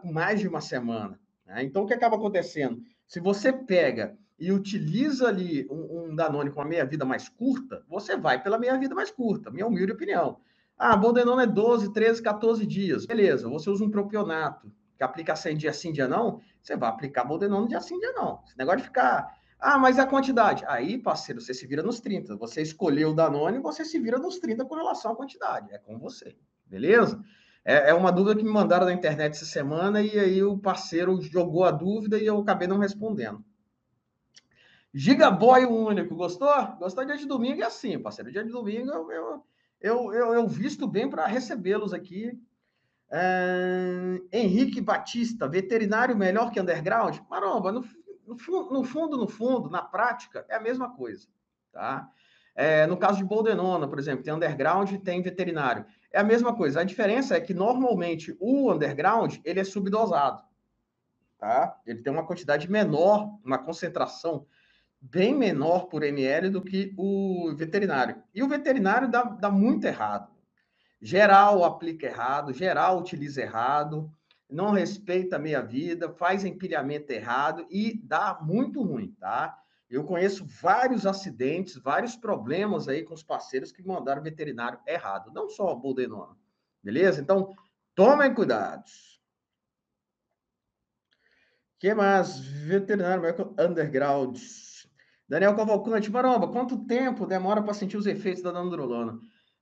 com 0.00 0.12
mais 0.12 0.40
de 0.40 0.48
uma 0.48 0.60
semana. 0.60 1.18
Né? 1.46 1.64
Então, 1.64 1.82
o 1.82 1.86
que 1.86 1.94
acaba 1.94 2.16
acontecendo? 2.16 2.80
Se 3.06 3.20
você 3.20 3.52
pega 3.52 4.16
e 4.38 4.52
utiliza 4.52 5.28
ali 5.28 5.66
um, 5.70 6.10
um 6.10 6.14
Danone 6.14 6.50
com 6.50 6.60
uma 6.60 6.68
meia-vida 6.68 7.04
mais 7.04 7.28
curta, 7.28 7.84
você 7.88 8.16
vai 8.16 8.42
pela 8.42 8.58
meia-vida 8.58 8.94
mais 8.94 9.10
curta, 9.10 9.50
minha 9.50 9.66
humilde 9.66 9.92
opinião. 9.92 10.38
Ah, 10.78 10.96
boldenona 10.96 11.42
é 11.42 11.46
12, 11.46 11.92
13, 11.92 12.22
14 12.22 12.64
dias. 12.64 13.04
Beleza, 13.04 13.48
você 13.48 13.68
usa 13.68 13.84
um 13.84 13.90
propionato, 13.90 14.72
que 14.96 15.02
aplica 15.02 15.34
100 15.34 15.56
dias 15.56 15.76
sim, 15.76 15.92
dia 15.92 16.06
não, 16.06 16.40
você 16.62 16.76
vai 16.76 16.88
aplicar 16.88 17.24
boldenona 17.24 17.66
dia 17.66 17.80
sim, 17.80 17.98
dia 17.98 18.12
não. 18.12 18.40
Esse 18.46 18.56
negócio 18.56 18.78
de 18.78 18.84
ficar 18.84 19.28
ah, 19.60 19.78
mas 19.78 19.98
a 19.98 20.06
quantidade. 20.06 20.64
Aí, 20.66 20.96
parceiro, 20.96 21.40
você 21.40 21.52
se 21.52 21.66
vira 21.66 21.82
nos 21.82 22.00
30. 22.00 22.36
Você 22.36 22.62
escolheu 22.62 23.10
o 23.10 23.14
Danone, 23.14 23.58
você 23.58 23.84
se 23.84 23.98
vira 23.98 24.18
nos 24.18 24.38
30 24.38 24.64
com 24.64 24.74
relação 24.76 25.12
à 25.12 25.16
quantidade. 25.16 25.72
É 25.72 25.78
com 25.78 25.98
você. 25.98 26.36
Beleza? 26.64 27.20
É, 27.64 27.90
é 27.90 27.94
uma 27.94 28.12
dúvida 28.12 28.36
que 28.36 28.44
me 28.44 28.50
mandaram 28.50 28.86
na 28.86 28.92
internet 28.92 29.32
essa 29.32 29.44
semana 29.44 30.00
e 30.00 30.18
aí 30.18 30.42
o 30.42 30.56
parceiro 30.56 31.20
jogou 31.20 31.64
a 31.64 31.70
dúvida 31.70 32.18
e 32.18 32.24
eu 32.24 32.38
acabei 32.38 32.68
não 32.68 32.78
respondendo. 32.78 33.44
Gigaboy 34.94 35.64
único, 35.66 36.14
gostou? 36.14 36.48
Gostou 36.78 37.04
dia 37.04 37.16
de 37.16 37.26
domingo 37.26 37.60
é 37.60 37.66
assim, 37.66 37.98
parceiro. 37.98 38.30
Dia 38.30 38.44
de 38.44 38.50
domingo 38.50 38.90
eu, 38.90 39.10
eu, 39.10 39.44
eu, 39.80 40.12
eu, 40.14 40.34
eu 40.34 40.48
visto 40.48 40.86
bem 40.86 41.10
para 41.10 41.26
recebê-los 41.26 41.92
aqui. 41.92 42.32
É... 43.10 44.20
Henrique 44.32 44.80
Batista, 44.80 45.48
veterinário 45.48 46.16
melhor 46.16 46.50
que 46.50 46.60
underground? 46.60 47.18
Maromba, 47.28 47.82
no, 48.28 48.84
fundo, 48.84 49.16
no 49.16 49.26
fundo, 49.26 49.70
na 49.70 49.82
prática, 49.82 50.44
é 50.48 50.56
a 50.56 50.60
mesma 50.60 50.94
coisa, 50.94 51.26
tá? 51.72 52.10
É, 52.54 52.86
no 52.86 52.96
caso 52.96 53.18
de 53.18 53.24
Boldenona, 53.24 53.86
por 53.86 53.98
exemplo, 53.98 54.24
tem 54.24 54.34
underground 54.34 54.90
e 54.90 54.98
tem 54.98 55.22
veterinário. 55.22 55.86
É 56.12 56.18
a 56.18 56.24
mesma 56.24 56.54
coisa. 56.54 56.80
A 56.80 56.84
diferença 56.84 57.36
é 57.36 57.40
que 57.40 57.54
normalmente 57.54 58.36
o 58.40 58.72
underground 58.72 59.36
ele 59.44 59.60
é 59.60 59.64
subdosado, 59.64 60.42
tá? 61.38 61.80
Ele 61.86 62.02
tem 62.02 62.12
uma 62.12 62.26
quantidade 62.26 62.70
menor, 62.70 63.38
uma 63.44 63.58
concentração 63.58 64.44
bem 65.00 65.34
menor 65.34 65.86
por 65.86 66.02
ml 66.02 66.50
do 66.50 66.60
que 66.60 66.92
o 66.98 67.54
veterinário. 67.54 68.22
E 68.34 68.42
o 68.42 68.48
veterinário 68.48 69.08
dá, 69.08 69.22
dá 69.22 69.50
muito 69.50 69.86
errado. 69.86 70.30
Geral 71.00 71.62
aplica 71.64 72.06
errado, 72.06 72.52
geral 72.52 72.98
utiliza 72.98 73.40
errado, 73.40 74.12
não 74.48 74.70
respeita 74.70 75.36
a 75.36 75.38
meia-vida, 75.38 76.10
faz 76.10 76.44
empilhamento 76.44 77.12
errado 77.12 77.66
e 77.70 78.00
dá 78.02 78.38
muito 78.40 78.82
ruim, 78.82 79.14
tá? 79.20 79.58
Eu 79.90 80.04
conheço 80.04 80.44
vários 80.46 81.06
acidentes, 81.06 81.76
vários 81.76 82.16
problemas 82.16 82.88
aí 82.88 83.02
com 83.02 83.14
os 83.14 83.22
parceiros 83.22 83.72
que 83.72 83.86
mandaram 83.86 84.22
veterinário 84.22 84.78
errado, 84.86 85.32
não 85.32 85.48
só 85.48 85.72
o 85.72 85.78
Boldenona, 85.78 86.36
beleza? 86.82 87.20
Então, 87.20 87.54
tomem 87.94 88.34
cuidados. 88.34 89.18
que 91.78 91.94
mais? 91.94 92.38
Veterinário 92.38 93.22
Underground. 93.58 94.38
Daniel 95.28 95.54
Cavalcante, 95.54 96.10
Maromba, 96.10 96.48
quanto 96.48 96.86
tempo 96.86 97.26
demora 97.26 97.62
para 97.62 97.74
sentir 97.74 97.98
os 97.98 98.06
efeitos 98.06 98.42
da 98.42 98.50
nandrolona? 98.50 99.18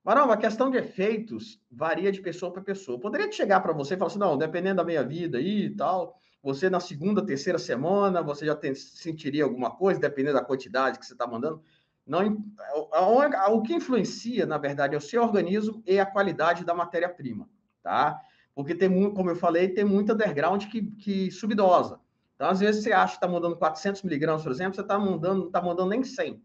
Maromba, 0.06 0.34
a 0.34 0.36
questão 0.36 0.70
de 0.70 0.78
efeitos 0.78 1.60
varia 1.68 2.12
de 2.12 2.20
pessoa 2.20 2.52
para 2.52 2.62
pessoa. 2.62 2.96
Poderia 2.96 3.30
chegar 3.32 3.58
para 3.58 3.72
você 3.72 3.94
e 3.94 3.96
falar 3.96 4.08
assim, 4.08 4.20
não, 4.20 4.38
dependendo 4.38 4.76
da 4.76 4.84
minha 4.84 5.02
vida 5.02 5.38
aí 5.38 5.64
e 5.64 5.70
tal, 5.74 6.16
você 6.40 6.70
na 6.70 6.78
segunda, 6.78 7.26
terceira 7.26 7.58
semana, 7.58 8.22
você 8.22 8.46
já 8.46 8.54
tem, 8.54 8.72
sentiria 8.72 9.42
alguma 9.42 9.68
coisa, 9.68 9.98
dependendo 9.98 10.34
da 10.34 10.44
quantidade 10.44 11.00
que 11.00 11.04
você 11.04 11.12
está 11.12 11.26
mandando. 11.26 11.60
Não, 12.06 12.20
o 13.50 13.62
que 13.62 13.74
influencia, 13.74 14.46
na 14.46 14.58
verdade, 14.58 14.94
é 14.94 14.98
o 14.98 15.00
seu 15.00 15.20
organismo 15.20 15.82
e 15.84 15.98
a 15.98 16.06
qualidade 16.06 16.64
da 16.64 16.72
matéria-prima, 16.72 17.48
tá? 17.82 18.16
Porque 18.54 18.76
tem 18.76 18.88
muito, 18.88 19.12
como 19.12 19.30
eu 19.30 19.36
falei, 19.36 19.70
tem 19.70 19.84
muito 19.84 20.12
underground 20.12 20.66
que, 20.66 20.82
que 20.82 21.32
subdosa. 21.32 21.98
Então, 22.36 22.48
às 22.48 22.60
vezes, 22.60 22.84
você 22.84 22.92
acha 22.92 23.14
que 23.14 23.16
está 23.16 23.26
mandando 23.26 23.56
400 23.56 24.02
miligramas, 24.02 24.44
por 24.44 24.52
exemplo, 24.52 24.76
você 24.76 24.82
está 24.82 24.96
mandando, 25.00 25.40
não 25.40 25.46
está 25.48 25.60
mandando 25.60 25.90
nem 25.90 26.04
100. 26.04 26.40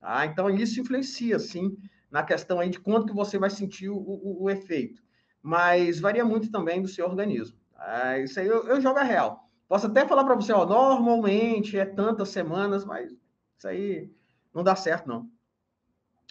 Tá? 0.00 0.24
Então, 0.24 0.48
isso 0.48 0.80
influencia, 0.80 1.38
sim, 1.38 1.76
na 2.14 2.22
questão 2.22 2.60
aí 2.60 2.70
de 2.70 2.78
quanto 2.78 3.08
que 3.08 3.12
você 3.12 3.36
vai 3.36 3.50
sentir 3.50 3.88
o, 3.88 3.96
o, 3.96 4.44
o 4.44 4.48
efeito. 4.48 5.02
Mas 5.42 5.98
varia 5.98 6.24
muito 6.24 6.48
também 6.48 6.80
do 6.80 6.86
seu 6.86 7.04
organismo. 7.04 7.58
Tá? 7.72 8.20
Isso 8.20 8.38
aí 8.38 8.46
eu, 8.46 8.68
eu 8.68 8.80
jogo 8.80 9.00
a 9.00 9.02
real. 9.02 9.50
Posso 9.66 9.88
até 9.88 10.06
falar 10.06 10.22
para 10.22 10.36
você, 10.36 10.52
ó, 10.52 10.64
normalmente 10.64 11.76
é 11.76 11.84
tantas 11.84 12.28
semanas, 12.28 12.84
mas 12.84 13.10
isso 13.10 13.66
aí 13.66 14.12
não 14.54 14.62
dá 14.62 14.76
certo, 14.76 15.08
não. 15.08 15.28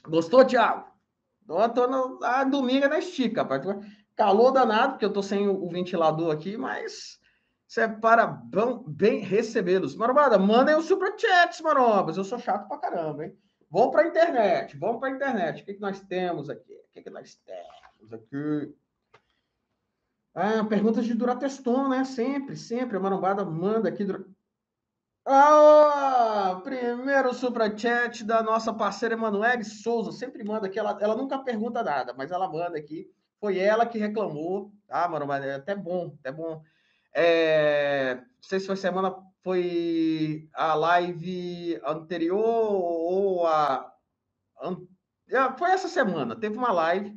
Gostou, 0.08 0.46
Thiago? 0.46 0.90
Tô, 1.46 1.68
tô 1.68 1.86
no, 1.86 2.24
a 2.24 2.46
domingo 2.46 2.86
é 2.86 2.88
na 2.88 3.00
estica, 3.00 3.42
rapaz. 3.42 3.66
Calor 4.16 4.54
danado, 4.54 4.94
porque 4.94 5.04
eu 5.04 5.12
tô 5.12 5.22
sem 5.22 5.50
o, 5.50 5.66
o 5.66 5.70
ventilador 5.70 6.34
aqui, 6.34 6.56
mas 6.56 7.20
isso 7.68 7.82
é 7.82 7.90
para 7.90 8.26
bom, 8.26 8.86
bem 8.88 9.20
recebê-los. 9.20 9.98
Marombada, 9.98 10.40
mandem 10.40 10.78
os 10.78 10.86
superchats, 10.86 11.60
marobas. 11.60 12.16
Eu 12.16 12.24
sou 12.24 12.40
chato 12.40 12.70
pra 12.70 12.78
caramba, 12.78 13.26
hein? 13.26 13.38
Vamos 13.74 13.92
para 13.92 14.04
a 14.04 14.08
internet, 14.08 14.78
vamos 14.78 15.00
para 15.00 15.10
a 15.10 15.16
internet. 15.16 15.64
O 15.64 15.66
que, 15.66 15.74
que 15.74 15.82
nós 15.82 16.00
temos 16.00 16.48
aqui? 16.48 16.76
O 16.76 16.92
que, 16.92 17.02
que 17.02 17.10
nós 17.10 17.34
temos 17.44 18.14
aqui? 18.14 18.76
Ah, 20.36 20.64
perguntas 20.64 21.06
de 21.06 21.16
Durateston, 21.16 21.90
né? 21.90 22.06
Sempre, 22.06 22.56
sempre. 22.56 22.98
A 22.98 23.00
marombada 23.00 23.44
manda 23.44 23.90
aqui. 23.90 24.06
Ah, 25.26 26.62
primeiro 26.64 27.34
superchat 27.34 28.24
da 28.24 28.44
nossa 28.44 28.72
parceira 28.72 29.16
Emanuele 29.16 29.64
Souza. 29.64 30.12
Sempre 30.12 30.44
manda 30.44 30.68
aqui. 30.68 30.78
Ela, 30.78 30.96
ela 31.02 31.16
nunca 31.16 31.40
pergunta 31.40 31.82
nada, 31.82 32.14
mas 32.14 32.30
ela 32.30 32.48
manda 32.48 32.78
aqui. 32.78 33.12
Foi 33.40 33.58
ela 33.58 33.88
que 33.88 33.98
reclamou. 33.98 34.72
Ah, 34.88 35.08
marombada, 35.08 35.48
é 35.48 35.56
até 35.56 35.74
bom, 35.74 36.16
até 36.20 36.32
bom 36.32 36.62
é, 37.14 38.16
não 38.16 38.24
sei 38.42 38.60
se 38.60 38.66
foi 38.66 38.76
semana, 38.76 39.16
foi 39.44 40.50
a 40.54 40.74
live 40.74 41.80
anterior 41.86 42.40
ou 42.40 43.46
a. 43.46 43.92
É, 45.30 45.58
foi 45.58 45.72
essa 45.72 45.88
semana, 45.88 46.36
teve 46.36 46.58
uma 46.58 46.72
live 46.72 47.14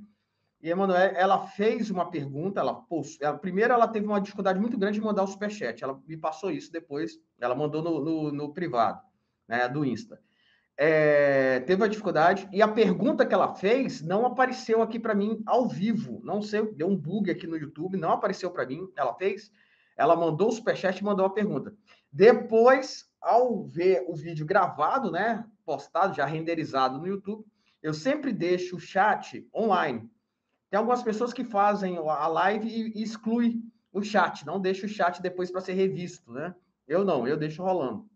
e 0.61 0.69
a 0.69 0.73
Emanuel, 0.73 1.13
ela 1.15 1.47
fez 1.47 1.91
uma 1.91 2.11
pergunta, 2.11 2.61
ela, 2.61 2.85
ela 3.21 3.39
primeiro 3.39 3.73
ela 3.73 3.87
teve 3.87 4.07
uma 4.07 4.21
dificuldade 4.21 4.59
muito 4.59 4.77
grande 4.79 4.99
de 4.99 5.05
mandar 5.05 5.23
o 5.23 5.27
superchat, 5.27 5.85
ela 5.85 6.01
me 6.07 6.17
passou 6.17 6.51
isso 6.51 6.73
depois, 6.73 7.19
ela 7.39 7.55
mandou 7.55 7.83
no, 7.83 8.05
no, 8.05 8.33
no 8.33 8.55
privado, 8.55 9.01
né, 9.47 9.69
do 9.69 9.85
Insta. 9.85 10.21
É, 10.79 11.61
teve 11.61 11.81
uma 11.81 11.89
dificuldade 11.89 12.49
e 12.53 12.61
a 12.61 12.69
pergunta 12.69 13.25
que 13.25 13.33
ela 13.33 13.55
fez 13.55 14.03
não 14.03 14.27
apareceu 14.27 14.83
aqui 14.83 14.99
para 14.99 15.15
mim 15.15 15.43
ao 15.47 15.69
vivo, 15.69 16.21
não 16.25 16.43
sei, 16.43 16.63
deu 16.75 16.89
um 16.89 16.97
bug 16.97 17.31
aqui 17.31 17.47
no 17.47 17.57
YouTube, 17.57 17.97
não 17.97 18.13
apareceu 18.13 18.51
para 18.51 18.67
mim, 18.67 18.91
ela 18.97 19.15
fez, 19.15 19.53
ela 19.97 20.17
mandou 20.17 20.49
o 20.49 20.53
superchat 20.53 20.99
e 20.99 21.05
mandou 21.05 21.25
a 21.25 21.31
pergunta. 21.31 21.75
Depois, 22.17 23.05
ao 23.21 23.63
ver 23.63 24.03
o 24.09 24.17
vídeo 24.17 24.47
gravado, 24.47 25.11
né, 25.11 25.45
postado, 25.67 26.17
já 26.17 26.25
renderizado 26.25 26.99
no 26.99 27.07
YouTube, 27.07 27.45
eu 27.83 27.93
sempre 27.93 28.33
deixo 28.33 28.77
o 28.77 28.81
chat 28.81 29.47
online. 29.55 30.11
Tem 30.71 30.79
algumas 30.79 31.03
pessoas 31.03 31.35
que 31.35 31.45
fazem 31.45 31.99
a 31.99 32.27
live 32.27 32.67
e 32.67 33.03
excluem 33.03 33.63
o 33.93 34.03
chat, 34.03 34.47
não 34.47 34.59
deixa 34.59 34.87
o 34.87 34.89
chat 34.89 35.21
depois 35.21 35.51
para 35.51 35.61
ser 35.61 35.75
revisto, 35.75 36.33
né? 36.33 36.55
Eu 36.89 37.05
não, 37.05 37.29
eu 37.29 37.37
deixo 37.37 37.63
rolando. 37.63 38.09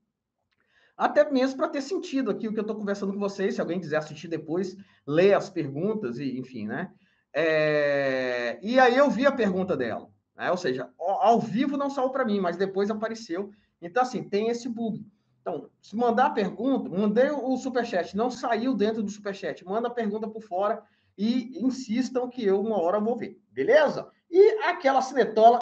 Até 0.96 1.30
mesmo 1.30 1.58
para 1.58 1.68
ter 1.68 1.82
sentido 1.82 2.30
aqui 2.30 2.48
o 2.48 2.54
que 2.54 2.58
eu 2.58 2.62
estou 2.62 2.76
conversando 2.76 3.12
com 3.12 3.18
vocês, 3.18 3.56
se 3.56 3.60
alguém 3.60 3.80
quiser 3.80 3.98
assistir 3.98 4.28
depois, 4.28 4.78
lê 5.06 5.34
as 5.34 5.50
perguntas 5.50 6.18
e 6.18 6.38
enfim, 6.38 6.66
né? 6.66 6.90
É... 7.34 8.58
E 8.62 8.80
aí 8.80 8.96
eu 8.96 9.10
vi 9.10 9.26
a 9.26 9.32
pergunta 9.32 9.76
dela. 9.76 10.08
Né? 10.34 10.50
Ou 10.50 10.56
seja, 10.56 10.90
ao 10.98 11.38
vivo 11.38 11.76
não 11.76 11.90
saiu 11.90 12.08
para 12.08 12.24
mim, 12.24 12.40
mas 12.40 12.56
depois 12.56 12.90
apareceu. 12.90 13.52
Então, 13.80 14.02
assim, 14.02 14.22
tem 14.22 14.48
esse 14.48 14.68
bug. 14.68 15.04
Então, 15.40 15.70
se 15.80 15.96
mandar 15.96 16.30
pergunta, 16.30 16.88
mandei 16.88 17.30
o 17.30 17.56
superchat, 17.56 18.16
não 18.16 18.30
saiu 18.30 18.74
dentro 18.74 19.02
do 19.02 19.10
superchat, 19.10 19.64
manda 19.64 19.88
a 19.88 19.90
pergunta 19.92 20.28
por 20.28 20.42
fora 20.42 20.82
e 21.16 21.58
insistam 21.64 22.28
que 22.28 22.44
eu 22.44 22.60
uma 22.60 22.80
hora 22.80 23.00
vou 23.00 23.16
ver, 23.16 23.40
beleza? 23.50 24.08
E 24.30 24.60
aquela 24.64 25.00
cinetola. 25.00 25.58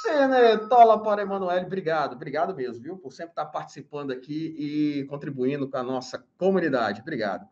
Cinetola 0.00 1.02
para 1.02 1.22
Emanuele, 1.22 1.66
obrigado, 1.66 2.14
obrigado 2.14 2.54
mesmo, 2.54 2.82
viu, 2.82 2.96
por 2.96 3.12
sempre 3.12 3.32
estar 3.32 3.46
participando 3.46 4.12
aqui 4.12 4.54
e 4.58 5.04
contribuindo 5.06 5.68
com 5.68 5.76
a 5.76 5.82
nossa 5.82 6.24
comunidade. 6.38 7.02
Obrigado. 7.02 7.46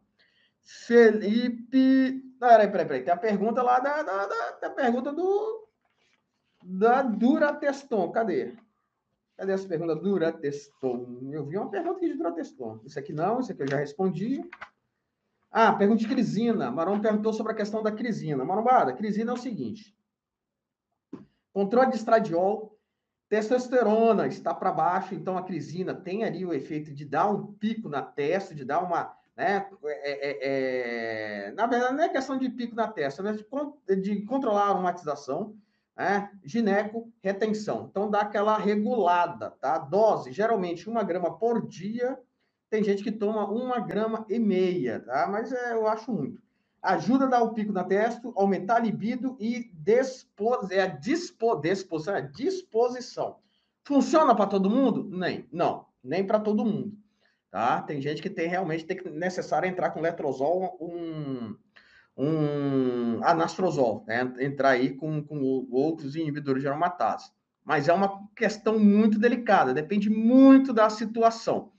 Felipe. 0.62 2.22
Peraí, 2.40 2.68
peraí, 2.68 2.86
peraí. 2.86 3.02
Tem 3.02 3.14
a 3.14 3.16
pergunta 3.16 3.62
lá 3.62 3.78
da, 3.78 4.02
da, 4.02 4.26
da, 4.26 4.50
da 4.62 4.70
pergunta 4.70 5.12
do, 5.12 5.68
da 6.62 7.02
Durateston. 7.02 8.10
Cadê? 8.10 8.56
Cadê 9.36 9.56
pergunta 9.68 9.94
Durateston? 9.94 11.30
Eu 11.30 11.44
vi 11.44 11.58
uma 11.58 11.70
pergunta 11.70 11.96
aqui 11.96 12.08
de 12.08 12.14
Durateston. 12.14 12.80
Isso 12.84 12.98
aqui 12.98 13.12
não, 13.12 13.40
isso 13.40 13.52
aqui 13.52 13.62
eu 13.62 13.68
já 13.68 13.76
respondi. 13.76 14.42
Ah, 15.50 15.72
pergunta 15.72 16.00
de 16.00 16.08
Crisina. 16.08 16.70
Marão 16.70 17.00
perguntou 17.00 17.32
sobre 17.32 17.52
a 17.52 17.56
questão 17.56 17.82
da 17.82 17.92
Crisina. 17.92 18.44
Marombada, 18.44 18.94
Crisina 18.94 19.32
é 19.32 19.34
o 19.34 19.38
seguinte. 19.38 19.94
Controle 21.52 21.90
de 21.90 21.96
estradiol, 21.96 22.78
testosterona 23.28 24.26
está 24.26 24.54
para 24.54 24.72
baixo, 24.72 25.14
então 25.14 25.36
a 25.36 25.42
Crisina 25.42 25.94
tem 25.94 26.24
ali 26.24 26.44
o 26.44 26.52
efeito 26.52 26.92
de 26.92 27.04
dar 27.04 27.30
um 27.30 27.52
pico 27.54 27.88
na 27.88 28.02
testa, 28.02 28.54
de 28.54 28.64
dar 28.64 28.82
uma, 28.82 29.16
né, 29.36 29.68
é, 29.84 30.28
é, 30.28 31.46
é, 31.48 31.52
na 31.52 31.66
verdade, 31.66 31.94
não 31.94 32.04
é 32.04 32.08
questão 32.08 32.38
de 32.38 32.48
pico 32.50 32.74
na 32.74 32.88
testa, 32.88 33.22
mas 33.22 33.38
de, 33.38 33.96
de 33.96 34.22
controlar 34.26 34.64
a 34.64 34.68
aromatização, 34.68 35.56
né? 35.96 36.30
Gineco, 36.44 37.10
retenção. 37.22 37.88
Então, 37.90 38.10
dá 38.10 38.20
aquela 38.20 38.58
regulada, 38.58 39.50
tá? 39.50 39.78
Dose, 39.78 40.32
geralmente, 40.32 40.88
uma 40.88 41.02
grama 41.02 41.38
por 41.38 41.66
dia. 41.66 42.18
Tem 42.68 42.84
gente 42.84 43.02
que 43.02 43.12
toma 43.12 43.48
uma 43.50 43.80
grama 43.80 44.26
e 44.28 44.38
meia, 44.38 45.00
tá? 45.00 45.26
Mas 45.30 45.52
é, 45.52 45.72
eu 45.72 45.86
acho 45.86 46.12
muito. 46.12 46.42
Ajuda 46.82 47.24
a 47.24 47.28
dar 47.28 47.42
o 47.42 47.54
pico 47.54 47.72
na 47.72 47.82
testa, 47.82 48.30
aumentar 48.36 48.76
a 48.76 48.80
libido 48.80 49.36
e 49.40 49.70
dispos, 49.74 50.70
é 50.70 50.86
dispo, 50.86 51.56
disposição, 51.56 52.16
é 52.16 52.22
disposição. 52.22 53.38
Funciona 53.84 54.34
para 54.34 54.46
todo 54.46 54.70
mundo? 54.70 55.08
Nem, 55.10 55.48
não, 55.50 55.86
nem 56.02 56.24
para 56.24 56.38
todo 56.38 56.64
mundo. 56.64 56.96
Tá? 57.50 57.80
Tem 57.82 58.00
gente 58.00 58.20
que 58.20 58.28
tem 58.28 58.48
realmente 58.48 58.84
tem 58.84 58.96
que 58.96 59.08
necessário 59.08 59.68
entrar 59.68 59.90
com 59.90 60.00
letrozol, 60.00 60.76
um, 60.80 61.56
um 62.16 63.22
anastrozol, 63.22 64.04
né? 64.06 64.32
entrar 64.40 64.70
aí 64.70 64.94
com, 64.94 65.22
com 65.22 65.66
outros 65.70 66.16
inibidores 66.16 66.62
de 66.62 66.68
aromatase. 66.68 67.30
Mas 67.64 67.88
é 67.88 67.92
uma 67.92 68.26
questão 68.34 68.78
muito 68.78 69.18
delicada, 69.18 69.74
depende 69.74 70.08
muito 70.08 70.72
da 70.72 70.88
situação, 70.88 71.72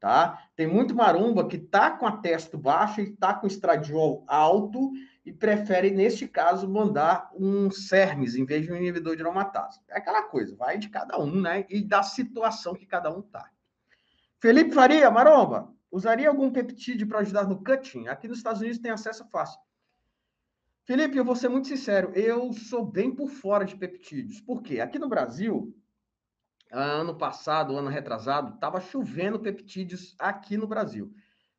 tá? 0.00 0.42
Tem 0.56 0.66
muito 0.66 0.94
marumba 0.94 1.46
que 1.46 1.58
tá 1.58 1.90
com 1.90 2.06
a 2.06 2.12
testo 2.16 2.56
baixo 2.56 3.02
e 3.02 3.14
tá 3.14 3.34
com 3.34 3.46
estradiol 3.46 4.24
alto 4.26 4.90
e 5.24 5.32
prefere, 5.32 5.90
neste 5.90 6.26
caso, 6.26 6.68
mandar 6.68 7.30
um 7.34 7.70
CERMES 7.70 8.36
em 8.36 8.44
vez 8.44 8.64
de 8.64 8.72
um 8.72 8.76
inibidor 8.76 9.16
de 9.16 9.22
aromatase. 9.22 9.80
É 9.88 9.98
aquela 9.98 10.22
coisa, 10.22 10.56
vai 10.56 10.78
de 10.78 10.88
cada 10.88 11.20
um, 11.20 11.40
né? 11.40 11.66
E 11.68 11.82
da 11.82 12.02
situação 12.02 12.74
que 12.74 12.86
cada 12.86 13.14
um 13.14 13.22
tá. 13.22 13.50
Felipe 14.38 14.72
Faria, 14.72 15.10
maromba, 15.10 15.72
usaria 15.90 16.28
algum 16.28 16.50
peptídeo 16.50 17.06
para 17.06 17.20
ajudar 17.20 17.46
no 17.46 17.62
cutting? 17.62 18.08
Aqui 18.08 18.28
nos 18.28 18.38
Estados 18.38 18.60
Unidos 18.60 18.78
tem 18.78 18.90
acesso 18.90 19.24
fácil. 19.30 19.58
Felipe, 20.86 21.16
eu 21.16 21.24
vou 21.24 21.34
ser 21.34 21.48
muito 21.48 21.66
sincero, 21.66 22.12
eu 22.14 22.52
sou 22.52 22.84
bem 22.84 23.10
por 23.10 23.30
fora 23.30 23.64
de 23.64 23.74
peptídeos. 23.74 24.38
Por 24.42 24.62
quê? 24.62 24.80
Aqui 24.80 24.98
no 24.98 25.08
Brasil, 25.08 25.74
ano 26.70 27.16
passado, 27.16 27.74
ano 27.74 27.88
retrasado, 27.88 28.54
estava 28.54 28.82
chovendo 28.82 29.40
peptídeos 29.40 30.14
aqui 30.18 30.58
no 30.58 30.66
Brasil. 30.66 31.10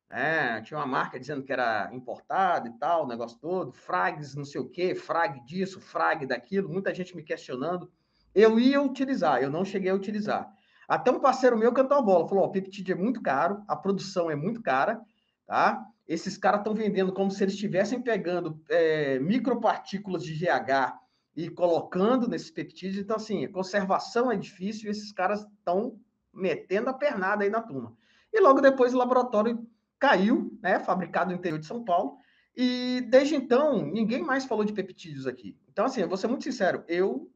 É, 0.08 0.60
tinha 0.60 0.78
uma 0.78 0.86
marca 0.86 1.18
dizendo 1.18 1.42
que 1.42 1.52
era 1.52 1.90
importado 1.92 2.68
e 2.68 2.78
tal, 2.78 3.02
o 3.02 3.08
negócio 3.08 3.36
todo, 3.40 3.72
frags, 3.72 4.36
não 4.36 4.44
sei 4.44 4.60
o 4.60 4.68
quê, 4.68 4.94
frag 4.94 5.44
disso, 5.44 5.80
frag 5.80 6.24
daquilo, 6.24 6.68
muita 6.68 6.94
gente 6.94 7.16
me 7.16 7.24
questionando. 7.24 7.90
Eu 8.32 8.60
ia 8.60 8.80
utilizar, 8.80 9.42
eu 9.42 9.50
não 9.50 9.64
cheguei 9.64 9.90
a 9.90 9.94
utilizar. 9.94 10.48
Até 10.86 11.10
um 11.10 11.18
parceiro 11.18 11.58
meu 11.58 11.72
cantou 11.72 11.98
a 11.98 12.02
bola, 12.02 12.28
falou: 12.28 12.44
o 12.44 12.52
peptídeo 12.52 12.92
é 12.92 12.96
muito 12.96 13.20
caro, 13.20 13.64
a 13.66 13.74
produção 13.74 14.30
é 14.30 14.36
muito 14.36 14.62
cara, 14.62 15.00
tá? 15.46 15.86
Esses 16.06 16.36
caras 16.36 16.60
estão 16.60 16.74
vendendo 16.74 17.12
como 17.12 17.30
se 17.30 17.42
eles 17.42 17.54
estivessem 17.54 18.00
pegando 18.00 18.60
é, 18.68 19.18
micropartículas 19.18 20.22
de 20.22 20.34
GH 20.34 20.98
e 21.34 21.50
colocando 21.50 22.28
nesses 22.28 22.50
peptídeos. 22.50 22.98
Então, 22.98 23.16
assim, 23.16 23.44
a 23.44 23.52
conservação 23.52 24.30
é 24.30 24.36
difícil 24.36 24.86
e 24.86 24.90
esses 24.90 25.12
caras 25.12 25.40
estão 25.58 25.98
metendo 26.32 26.90
a 26.90 26.94
pernada 26.94 27.44
aí 27.44 27.50
na 27.50 27.60
turma. 27.60 27.96
E 28.32 28.40
logo 28.40 28.60
depois 28.60 28.94
o 28.94 28.98
laboratório 28.98 29.66
caiu, 29.98 30.56
né? 30.62 30.78
Fabricado 30.78 31.30
no 31.30 31.36
interior 31.36 31.58
de 31.58 31.66
São 31.66 31.84
Paulo. 31.84 32.18
E 32.56 33.02
desde 33.08 33.34
então, 33.34 33.84
ninguém 33.84 34.22
mais 34.22 34.46
falou 34.46 34.64
de 34.64 34.72
peptídeos 34.72 35.26
aqui. 35.26 35.58
Então, 35.68 35.84
assim, 35.84 36.00
eu 36.00 36.08
vou 36.08 36.16
ser 36.16 36.26
muito 36.26 36.44
sincero, 36.44 36.84
eu 36.88 37.30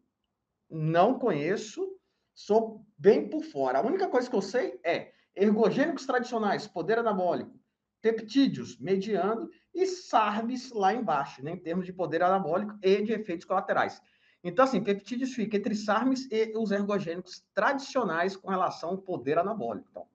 não 0.70 1.18
conheço, 1.18 1.86
sou 2.34 2.86
bem 2.96 3.28
por 3.28 3.42
fora. 3.42 3.78
A 3.78 3.86
única 3.86 4.08
coisa 4.08 4.30
que 4.30 4.36
eu 4.36 4.40
sei 4.40 4.80
é 4.82 5.12
ergogênicos 5.34 6.06
tradicionais, 6.06 6.66
poder 6.66 6.98
anabólico, 6.98 7.59
peptídeos, 8.00 8.78
mediano, 8.78 9.48
e 9.74 9.86
SARBs 9.86 10.72
lá 10.72 10.92
embaixo, 10.92 11.42
né, 11.44 11.52
em 11.52 11.58
termos 11.58 11.86
de 11.86 11.92
poder 11.92 12.22
anabólico 12.22 12.78
e 12.82 13.02
de 13.02 13.12
efeitos 13.12 13.46
colaterais. 13.46 14.00
Então, 14.42 14.64
assim, 14.64 14.82
peptídeos 14.82 15.34
fica 15.34 15.56
entre 15.56 15.74
SARMs 15.74 16.26
e 16.30 16.56
os 16.56 16.70
ergogênicos 16.70 17.44
tradicionais 17.54 18.36
com 18.36 18.48
relação 18.48 18.90
ao 18.90 18.98
poder 18.98 19.38
anabólico. 19.38 19.86
Então, 19.90 20.06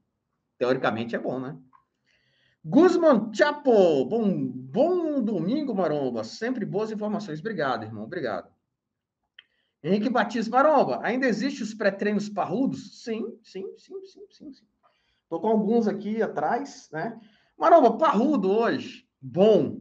teoricamente 0.58 1.16
é 1.16 1.20
bom, 1.20 1.40
né? 1.40 1.58
Guzman 2.64 3.32
Chapo, 3.32 4.06
bom, 4.06 4.48
bom 4.48 5.22
domingo, 5.22 5.76
Maromba. 5.76 6.24
Sempre 6.24 6.66
boas 6.66 6.92
informações. 6.92 7.40
Obrigado, 7.40 7.84
irmão. 7.84 8.06
Obrigado. 8.06 8.52
Henrique 9.84 10.10
Batista, 10.10 10.50
Maromba, 10.50 11.00
ainda 11.04 11.28
existem 11.28 11.62
os 11.62 11.76
pré-treinos 11.76 12.28
parrudos? 12.28 13.04
Sim, 13.04 13.38
sim, 13.44 13.78
sim, 13.78 14.04
sim, 14.04 14.26
sim, 14.32 14.52
sim. 14.52 14.66
Estou 15.22 15.40
com 15.40 15.48
alguns 15.48 15.88
aqui 15.88 16.24
atrás, 16.24 16.90
né? 16.92 17.20
Maromba, 17.58 17.98
parrudo 17.98 18.52
hoje, 18.52 19.08
bom. 19.22 19.80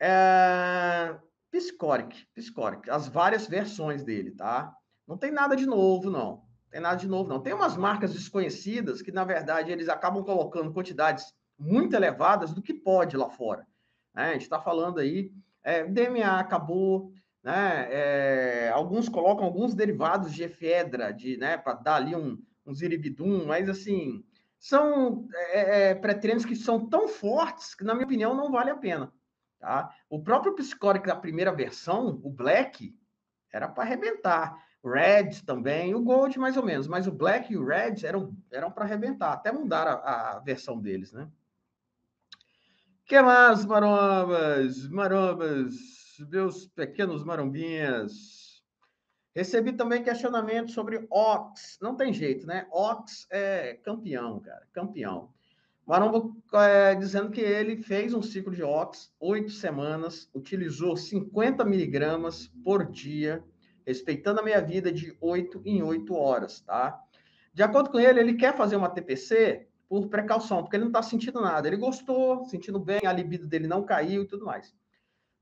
É... 0.00 1.16
Piscoric, 1.50 2.26
Piscoric, 2.34 2.88
as 2.90 3.06
várias 3.08 3.46
versões 3.46 4.02
dele, 4.02 4.30
tá? 4.30 4.74
Não 5.06 5.18
tem 5.18 5.30
nada 5.30 5.54
de 5.54 5.66
novo, 5.66 6.10
não. 6.10 6.44
Tem 6.70 6.80
nada 6.80 6.96
de 6.96 7.06
novo, 7.06 7.28
não. 7.28 7.42
Tem 7.42 7.52
umas 7.52 7.76
marcas 7.76 8.14
desconhecidas 8.14 9.02
que, 9.02 9.12
na 9.12 9.24
verdade, 9.24 9.70
eles 9.70 9.90
acabam 9.90 10.24
colocando 10.24 10.72
quantidades 10.72 11.34
muito 11.58 11.94
elevadas 11.94 12.54
do 12.54 12.62
que 12.62 12.72
pode 12.72 13.16
lá 13.16 13.28
fora. 13.28 13.66
Né? 14.14 14.30
A 14.30 14.32
gente 14.32 14.42
está 14.42 14.58
falando 14.58 14.98
aí, 14.98 15.30
é, 15.62 15.84
DMA 15.84 16.40
acabou, 16.40 17.12
né? 17.42 17.88
É, 17.90 18.70
alguns 18.70 19.08
colocam 19.08 19.44
alguns 19.44 19.74
derivados 19.74 20.32
de 20.32 20.44
efedra, 20.44 21.12
de, 21.12 21.36
né, 21.36 21.58
para 21.58 21.74
dar 21.74 21.96
ali 21.96 22.14
um, 22.14 22.38
um 22.64 22.74
ziribidum, 22.74 23.44
mas 23.46 23.68
assim, 23.68 24.24
são 24.62 25.26
é, 25.50 25.90
é, 25.90 25.94
pré-treinos 25.96 26.44
que 26.44 26.54
são 26.54 26.88
tão 26.88 27.08
fortes 27.08 27.74
que, 27.74 27.82
na 27.82 27.94
minha 27.94 28.06
opinião, 28.06 28.32
não 28.32 28.48
vale 28.48 28.70
a 28.70 28.76
pena. 28.76 29.12
Tá? 29.58 29.92
O 30.08 30.22
próprio 30.22 30.54
Psicoric 30.54 31.04
da 31.04 31.16
primeira 31.16 31.50
versão, 31.50 32.20
o 32.22 32.30
Black, 32.30 32.96
era 33.52 33.68
para 33.68 33.82
arrebentar. 33.82 34.56
Red 34.84 35.42
também, 35.44 35.96
o 35.96 36.02
Gold 36.02 36.38
mais 36.38 36.56
ou 36.56 36.64
menos, 36.64 36.86
mas 36.86 37.08
o 37.08 37.12
Black 37.12 37.52
e 37.52 37.56
o 37.56 37.66
Red 37.66 38.04
eram, 38.04 38.36
eram 38.52 38.70
para 38.70 38.84
arrebentar, 38.84 39.32
até 39.32 39.50
mudar 39.50 39.86
a, 39.86 40.36
a 40.36 40.38
versão 40.38 40.80
deles, 40.80 41.12
né? 41.12 41.28
que 43.04 43.20
mais, 43.20 43.64
marombas? 43.64 44.88
Marombas, 44.88 45.74
meus 46.30 46.68
pequenos 46.68 47.24
marombinhas. 47.24 48.41
Recebi 49.34 49.72
também 49.72 50.02
questionamento 50.02 50.70
sobre 50.72 51.06
Ox. 51.10 51.78
Não 51.80 51.96
tem 51.96 52.12
jeito, 52.12 52.46
né? 52.46 52.66
Ox 52.70 53.26
é 53.30 53.74
campeão, 53.82 54.40
cara, 54.40 54.66
campeão. 54.72 55.30
Maromba 55.86 56.30
é, 56.54 56.94
dizendo 56.94 57.30
que 57.30 57.40
ele 57.40 57.76
fez 57.76 58.14
um 58.14 58.22
ciclo 58.22 58.54
de 58.54 58.62
Ox, 58.62 59.12
oito 59.18 59.50
semanas, 59.50 60.30
utilizou 60.34 60.96
50 60.96 61.64
miligramas 61.64 62.46
por 62.62 62.88
dia, 62.88 63.42
respeitando 63.84 64.40
a 64.40 64.44
meia 64.44 64.60
vida 64.60 64.92
de 64.92 65.16
oito 65.20 65.60
em 65.64 65.82
oito 65.82 66.14
horas, 66.14 66.60
tá? 66.60 67.02
De 67.52 67.62
acordo 67.62 67.90
com 67.90 67.98
ele, 67.98 68.20
ele 68.20 68.34
quer 68.34 68.56
fazer 68.56 68.76
uma 68.76 68.88
TPC 68.88 69.66
por 69.88 70.08
precaução, 70.08 70.62
porque 70.62 70.76
ele 70.76 70.84
não 70.84 70.90
está 70.90 71.02
sentindo 71.02 71.40
nada. 71.40 71.68
Ele 71.68 71.76
gostou, 71.76 72.44
sentindo 72.44 72.78
bem, 72.78 73.00
a 73.04 73.12
libido 73.12 73.46
dele 73.46 73.66
não 73.66 73.82
caiu 73.82 74.22
e 74.22 74.26
tudo 74.26 74.44
mais. 74.44 74.74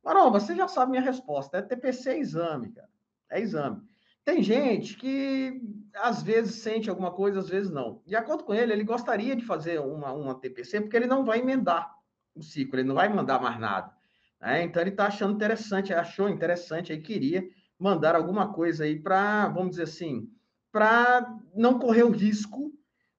Maromba, 0.02 0.40
você 0.40 0.56
já 0.56 0.66
sabe 0.66 0.90
minha 0.92 1.02
resposta. 1.02 1.58
É 1.58 1.62
TPC 1.62 2.18
exame, 2.18 2.72
cara. 2.72 2.88
É 3.30 3.40
exame. 3.40 3.80
Tem 4.24 4.42
gente 4.42 4.96
que 4.96 5.60
às 5.94 6.22
vezes 6.22 6.56
sente 6.56 6.90
alguma 6.90 7.10
coisa, 7.10 7.38
às 7.38 7.48
vezes 7.48 7.70
não. 7.70 8.02
De 8.06 8.14
acordo 8.14 8.44
com 8.44 8.54
ele, 8.54 8.72
ele 8.72 8.84
gostaria 8.84 9.34
de 9.34 9.44
fazer 9.44 9.80
uma, 9.80 10.12
uma 10.12 10.34
TPC, 10.34 10.80
porque 10.80 10.96
ele 10.96 11.06
não 11.06 11.24
vai 11.24 11.40
emendar 11.40 11.92
o 12.34 12.42
ciclo, 12.42 12.78
ele 12.78 12.88
não 12.88 12.94
vai 12.94 13.08
mandar 13.08 13.40
mais 13.40 13.58
nada. 13.58 13.92
Né? 14.40 14.62
Então 14.62 14.82
ele 14.82 14.90
está 14.90 15.06
achando 15.06 15.34
interessante, 15.34 15.92
achou 15.92 16.28
interessante, 16.28 16.92
aí 16.92 17.00
queria 17.00 17.48
mandar 17.78 18.14
alguma 18.14 18.52
coisa 18.52 18.84
aí 18.84 18.98
para, 18.98 19.48
vamos 19.48 19.70
dizer 19.70 19.84
assim, 19.84 20.30
para 20.70 21.38
não 21.54 21.78
correr 21.78 22.02
o 22.02 22.10
risco 22.10 22.72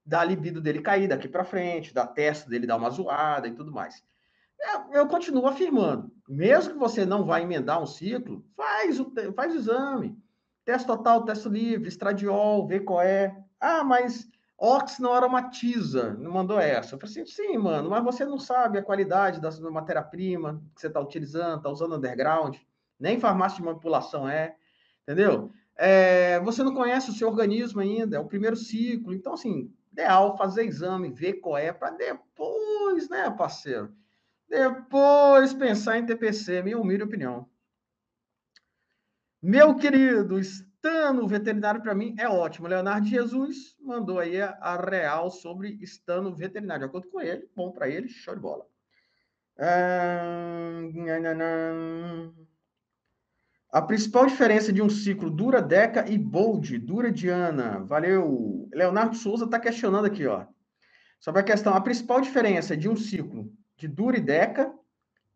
da 0.06 0.24
libido 0.24 0.62
dele 0.62 0.82
cair 0.82 1.08
daqui 1.08 1.28
para 1.28 1.44
frente, 1.44 1.94
da 1.94 2.06
testa 2.06 2.50
dele 2.50 2.68
dar 2.68 2.78
uma 2.78 2.90
zoada 2.90 3.48
e 3.48 3.54
tudo 3.54 3.72
mais. 3.72 4.04
Eu, 4.62 4.94
eu, 4.94 5.08
continuo 5.08 5.48
afirmando, 5.48 6.12
mesmo 6.28 6.74
que 6.74 6.80
você 6.80 7.06
não 7.06 7.26
vá 7.26 7.42
emendar 7.42 7.82
um 7.82 7.86
ciclo, 7.86 8.46
faz 8.56 9.00
o, 9.00 9.12
faz 9.36 9.54
o 9.54 9.58
exame. 9.58 10.18
Teste 10.64 10.86
total, 10.86 11.26
teste 11.26 11.50
livre, 11.50 11.90
estradiol, 11.90 12.68
vê 12.68 12.80
qual 12.80 13.02
é. 13.02 13.36
Ah, 13.60 13.84
mas 13.84 14.30
Ox 14.58 15.00
não 15.00 15.14
aromatiza, 15.14 16.16
mandou 16.20 16.60
essa. 16.60 16.96
Eu 16.96 17.00
falei 17.00 17.12
assim, 17.12 17.26
sim, 17.26 17.58
mano, 17.58 17.90
mas 17.90 18.04
você 18.04 18.24
não 18.24 18.38
sabe 18.38 18.78
a 18.78 18.84
qualidade 18.84 19.42
da 19.42 19.52
matéria-prima 19.72 20.62
que 20.76 20.82
você 20.82 20.88
está 20.88 21.00
utilizando, 21.00 21.58
está 21.58 21.70
usando 21.70 21.96
underground, 21.96 22.58
nem 23.00 23.20
farmácia 23.20 23.58
de 23.58 23.64
manipulação 23.64 24.30
é, 24.30 24.56
entendeu? 25.02 25.52
É, 25.76 26.40
você 26.42 26.62
não 26.62 26.76
conhece 26.76 27.10
o 27.10 27.14
seu 27.14 27.28
organismo 27.28 27.82
ainda, 27.82 28.18
é 28.18 28.20
o 28.20 28.28
primeiro 28.28 28.56
ciclo. 28.56 29.14
Então, 29.14 29.34
assim, 29.34 29.74
Ideal 29.92 30.38
fazer 30.38 30.64
exame, 30.64 31.10
ver 31.10 31.34
qual 31.34 31.58
é, 31.58 31.74
para 31.74 31.92
depois, 31.92 33.10
né, 33.10 33.30
parceiro? 33.30 33.94
Depois 34.52 35.54
pensar 35.54 35.98
em 35.98 36.06
TPC, 36.06 36.62
minha 36.62 36.78
humilde 36.78 37.06
opinião. 37.06 37.50
Meu 39.42 39.78
querido, 39.78 40.38
estando 40.38 41.26
veterinário 41.26 41.82
para 41.82 41.96
mim 41.96 42.14
é 42.20 42.28
ótimo. 42.28 42.68
Leonardo 42.68 43.08
Jesus 43.08 43.78
mandou 43.80 44.20
aí 44.20 44.42
a, 44.42 44.76
real 44.76 45.32
sobre 45.32 45.78
estando 45.82 46.36
veterinário. 46.36 46.82
De 46.82 46.90
acordo 46.90 47.08
com 47.08 47.22
ele, 47.22 47.50
bom 47.56 47.72
para 47.72 47.88
ele, 47.88 48.10
show 48.10 48.36
de 48.36 48.42
bola. 48.42 48.68
A 53.72 53.82
principal 53.82 54.26
diferença 54.26 54.74
de 54.74 54.82
um 54.82 54.90
ciclo 54.90 55.30
dura 55.30 55.62
Deca 55.62 56.10
e 56.12 56.18
Bold, 56.18 56.78
dura 56.78 57.10
Diana. 57.10 57.80
Valeu. 57.86 58.68
Leonardo 58.74 59.16
Souza 59.16 59.46
está 59.46 59.58
questionando 59.58 60.08
aqui, 60.08 60.28
ó. 60.28 60.46
Sobre 61.22 61.40
a 61.40 61.44
questão, 61.44 61.74
a 61.74 61.80
principal 61.80 62.20
diferença 62.20 62.76
de 62.76 62.90
um 62.90 62.98
ciclo 62.98 63.50
de 63.82 63.88
dura 63.88 64.16
e 64.18 64.22
Deca 64.22 64.72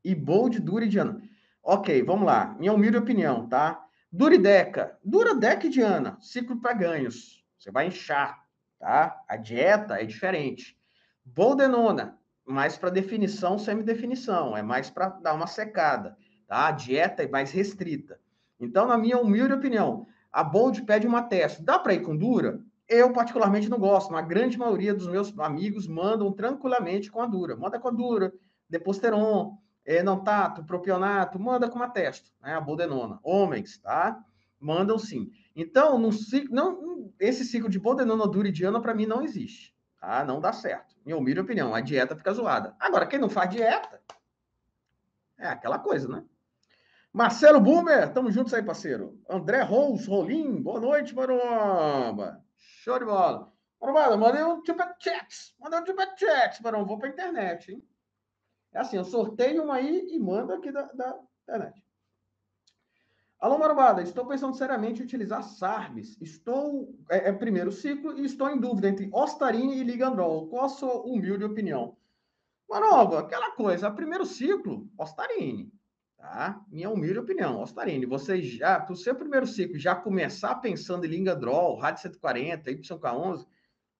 e 0.03 0.13
Bold, 0.13 0.59
dura 0.59 0.85
e 0.85 0.87
Diana. 0.87 1.19
Ok, 1.63 2.03
vamos 2.03 2.27
lá. 2.27 2.55
Minha 2.59 2.73
humilde 2.73 2.95
opinião, 2.95 3.49
tá? 3.49 3.83
Dura 4.11 4.35
e 4.35 4.37
Deca. 4.37 4.99
Dura 5.03 5.33
Deca 5.33 5.65
e 5.65 5.69
Diana. 5.69 6.15
Ciclo 6.21 6.61
para 6.61 6.73
ganhos. 6.73 7.43
Você 7.57 7.71
vai 7.71 7.87
inchar, 7.87 8.45
tá? 8.77 9.19
A 9.27 9.35
dieta 9.35 9.99
é 9.99 10.05
diferente. 10.05 10.77
Boldenona, 11.25 12.19
mais 12.45 12.77
para 12.77 12.91
definição, 12.91 13.57
semidefinição. 13.57 14.55
É 14.55 14.61
mais 14.61 14.91
para 14.91 15.09
dar 15.09 15.33
uma 15.33 15.47
secada, 15.47 16.15
tá? 16.47 16.67
A 16.67 16.71
dieta 16.71 17.23
é 17.23 17.27
mais 17.27 17.51
restrita. 17.51 18.19
Então, 18.59 18.85
na 18.85 18.95
minha 18.95 19.17
humilde 19.17 19.55
opinião, 19.55 20.05
a 20.31 20.43
Bold 20.43 20.83
pede 20.83 21.07
uma 21.07 21.23
testa. 21.23 21.63
Dá 21.63 21.79
para 21.79 21.95
ir 21.95 22.03
com 22.03 22.15
dura? 22.15 22.61
Eu, 22.87 23.11
particularmente, 23.11 23.69
não 23.69 23.79
gosto. 23.79 24.09
Uma 24.09 24.21
grande 24.21 24.57
maioria 24.57 24.93
dos 24.93 25.07
meus 25.07 25.37
amigos 25.39 25.87
mandam 25.87 26.31
tranquilamente 26.31 27.11
com 27.11 27.21
a 27.21 27.25
dura. 27.25 27.55
Manda 27.55 27.79
com 27.79 27.87
a 27.87 27.91
dura, 27.91 28.33
Deposteron, 28.69 29.57
Enantato, 29.85 30.63
Propionato, 30.63 31.39
manda 31.39 31.69
com 31.69 31.75
uma 31.75 31.89
testa, 31.89 32.31
né? 32.41 32.55
A 32.55 32.61
Boldenona. 32.61 33.19
Homens, 33.21 33.77
tá? 33.77 34.19
Mandam 34.59 34.97
sim. 34.97 35.29
Então, 35.55 35.99
no 35.99 36.09
não, 36.49 37.11
esse 37.19 37.45
ciclo 37.45 37.69
de 37.69 37.79
Boldenona 37.79 38.27
duridiana, 38.27 38.81
para 38.81 38.95
mim, 38.95 39.05
não 39.05 39.21
existe. 39.21 39.75
Tá? 39.99 40.23
Não 40.25 40.39
dá 40.41 40.51
certo. 40.51 40.95
Minha 41.05 41.17
humilde 41.17 41.39
opinião, 41.39 41.73
a 41.73 41.81
dieta 41.81 42.15
fica 42.15 42.33
zoada. 42.33 42.75
Agora, 42.79 43.05
quem 43.05 43.19
não 43.19 43.29
faz 43.29 43.49
dieta, 43.49 44.01
é 45.37 45.47
aquela 45.47 45.77
coisa, 45.77 46.07
né? 46.07 46.23
Marcelo 47.13 47.61
Bumer, 47.61 48.11
tamo 48.11 48.31
juntos 48.31 48.53
aí, 48.53 48.61
parceiro. 48.61 49.17
André 49.29 49.61
Rose, 49.61 50.07
Rolim, 50.07 50.61
boa 50.61 50.79
noite, 50.79 51.15
Maromba. 51.15 52.44
Show 52.57 52.99
de 52.99 53.05
bola. 53.05 53.51
Marombada, 53.79 54.17
mandei 54.17 54.43
um 54.43 54.63
superchat. 54.65 55.55
Mandei 55.59 55.79
um 55.79 55.85
superchat. 55.85 56.63
Marão, 56.63 56.85
vou 56.85 56.97
para 56.97 57.09
a 57.09 57.11
internet, 57.11 57.71
hein? 57.71 57.87
É 58.73 58.79
assim, 58.79 58.97
eu 58.97 59.05
sorteio 59.05 59.63
uma 59.63 59.75
aí 59.75 60.07
e 60.11 60.19
mando 60.19 60.53
aqui 60.53 60.71
da, 60.71 60.83
da 60.93 61.19
internet. 61.43 61.85
Alô, 63.39 63.57
Marombada, 63.57 64.01
estou 64.01 64.25
pensando 64.25 64.55
seriamente 64.55 65.01
em 65.01 65.05
utilizar 65.05 65.43
SARBs. 65.43 66.19
Estou, 66.21 66.95
é, 67.09 67.29
é, 67.29 67.33
primeiro 67.33 67.71
ciclo, 67.71 68.17
e 68.17 68.25
estou 68.25 68.49
em 68.49 68.59
dúvida 68.59 68.89
entre 68.89 69.09
Ostarine 69.13 69.77
e 69.77 69.83
Ligandrol. 69.83 70.47
Qual 70.47 70.65
a 70.65 70.69
sua 70.69 71.01
humilde 71.01 71.43
opinião? 71.43 71.97
Maromba, 72.67 73.19
aquela 73.19 73.51
coisa, 73.51 73.91
primeiro 73.91 74.25
ciclo, 74.25 74.89
Ostarine. 74.97 75.71
Tá? 76.25 76.59
Minha 76.71 76.89
humilde 76.89 77.19
opinião, 77.19 77.61
Ostarine. 77.61 78.03
Você 78.07 78.41
já, 78.41 78.79
para 78.79 78.91
o 78.91 78.95
seu 78.95 79.13
primeiro 79.13 79.45
ciclo, 79.45 79.77
já 79.77 79.95
começar 79.95 80.55
pensando 80.55 81.05
em 81.05 81.09
Ligandrol, 81.09 81.77
Rádio 81.77 82.01
140, 82.01 82.71
YK11, 82.71 83.45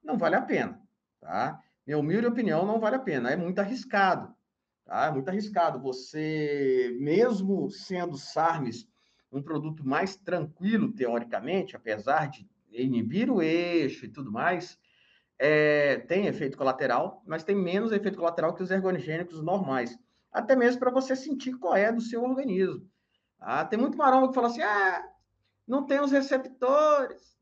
não 0.04 0.18
vale 0.18 0.36
a 0.36 0.42
pena. 0.42 0.82
Tá? 1.22 1.62
Minha 1.86 2.00
humilde 2.00 2.26
opinião, 2.26 2.66
não 2.66 2.80
vale 2.80 2.96
a 2.96 3.00
pena. 3.00 3.30
É 3.30 3.36
muito 3.36 3.60
arriscado. 3.60 4.34
Tá? 4.86 5.06
É 5.06 5.12
muito 5.12 5.30
arriscado. 5.30 5.80
Você, 5.82 6.98
mesmo 7.00 7.70
sendo 7.70 8.18
SARMs 8.18 8.90
um 9.32 9.42
produto 9.42 9.88
mais 9.88 10.16
tranquilo, 10.16 10.92
teoricamente, 10.92 11.76
apesar 11.76 12.28
de 12.28 12.50
inibir 12.72 13.30
o 13.30 13.40
eixo 13.40 14.06
e 14.06 14.10
tudo 14.10 14.32
mais, 14.32 14.80
é, 15.38 15.98
tem 15.98 16.26
efeito 16.26 16.58
colateral, 16.58 17.22
mas 17.28 17.44
tem 17.44 17.56
menos 17.56 17.92
efeito 17.92 18.18
colateral 18.18 18.56
que 18.56 18.64
os 18.64 18.72
ergonogênicos 18.72 19.44
normais. 19.44 19.96
Até 20.36 20.54
mesmo 20.54 20.82
para 20.82 20.92
você 20.92 21.16
sentir 21.16 21.54
qual 21.54 21.78
é 21.78 21.90
do 21.94 22.02
seu 22.02 22.22
organismo. 22.22 22.86
Ah, 23.40 23.64
tem 23.64 23.80
muito 23.80 23.98
maromba 23.98 24.28
que 24.28 24.36
fala 24.36 24.48
assim: 24.48 24.62
ah, 24.62 25.02
não 25.66 25.86
tem 25.86 26.02
os 26.02 26.12
receptores, 26.12 27.38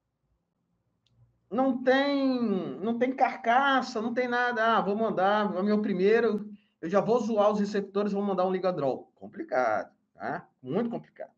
não 1.49 1.82
tem, 1.84 2.39
não 2.79 2.99
tem 2.99 3.15
carcaça, 3.15 3.99
não 3.99 4.13
tem 4.13 4.27
nada. 4.27 4.77
Ah, 4.77 4.82
vou 4.82 4.95
mandar, 4.95 5.56
é 5.56 5.60
o 5.60 5.63
meu 5.63 5.82
primeiro, 5.82 6.47
eu 6.79 6.88
já 6.88 7.01
vou 7.01 7.19
zoar 7.19 7.51
os 7.51 7.60
receptores, 7.60 8.13
vou 8.13 8.21
mandar 8.21 8.45
um 8.45 8.51
ligadrol. 8.51 9.12
Complicado, 9.15 9.91
tá? 10.13 10.47
Muito 10.62 10.91
complicado. 10.91 11.32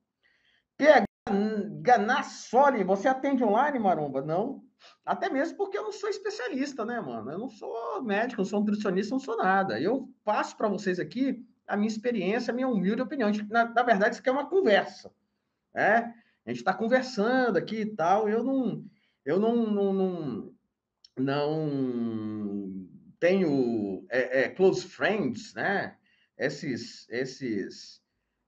PH 0.75 1.05
Ganassoli, 1.81 2.83
você 2.83 3.07
atende 3.07 3.45
online, 3.45 3.79
Maromba? 3.79 4.21
Não. 4.21 4.64
Até 5.05 5.29
mesmo 5.29 5.57
porque 5.57 5.77
eu 5.77 5.83
não 5.83 5.91
sou 5.91 6.09
especialista, 6.09 6.83
né, 6.85 6.99
mano? 6.99 7.31
Eu 7.31 7.39
não 7.39 7.49
sou 7.49 8.01
médico, 8.01 8.41
não 8.41 8.45
sou 8.45 8.59
nutricionista, 8.59 9.13
não 9.13 9.19
sou 9.19 9.37
nada. 9.37 9.79
Eu 9.79 10.09
passo 10.23 10.55
para 10.57 10.67
vocês 10.67 10.99
aqui 10.99 11.45
a 11.67 11.75
minha 11.75 11.87
experiência, 11.87 12.51
a 12.51 12.55
minha 12.55 12.67
humilde 12.67 13.01
opinião. 13.01 13.31
Na, 13.49 13.65
na 13.65 13.83
verdade, 13.83 14.15
isso 14.15 14.21
aqui 14.21 14.29
é 14.29 14.31
uma 14.31 14.49
conversa. 14.49 15.11
Né? 15.73 16.13
A 16.45 16.49
gente 16.49 16.59
está 16.59 16.73
conversando 16.73 17.57
aqui 17.57 17.81
e 17.81 17.95
tal. 17.95 18.29
Eu 18.29 18.43
não, 18.43 18.85
eu 19.25 19.39
não, 19.39 19.55
não, 19.55 19.93
não, 19.93 20.53
não 21.17 22.87
tenho 23.19 24.05
é, 24.09 24.43
é, 24.43 24.49
close 24.49 24.87
friends, 24.87 25.53
né? 25.53 25.97
Esses, 26.37 27.07
esses, 27.09 28.01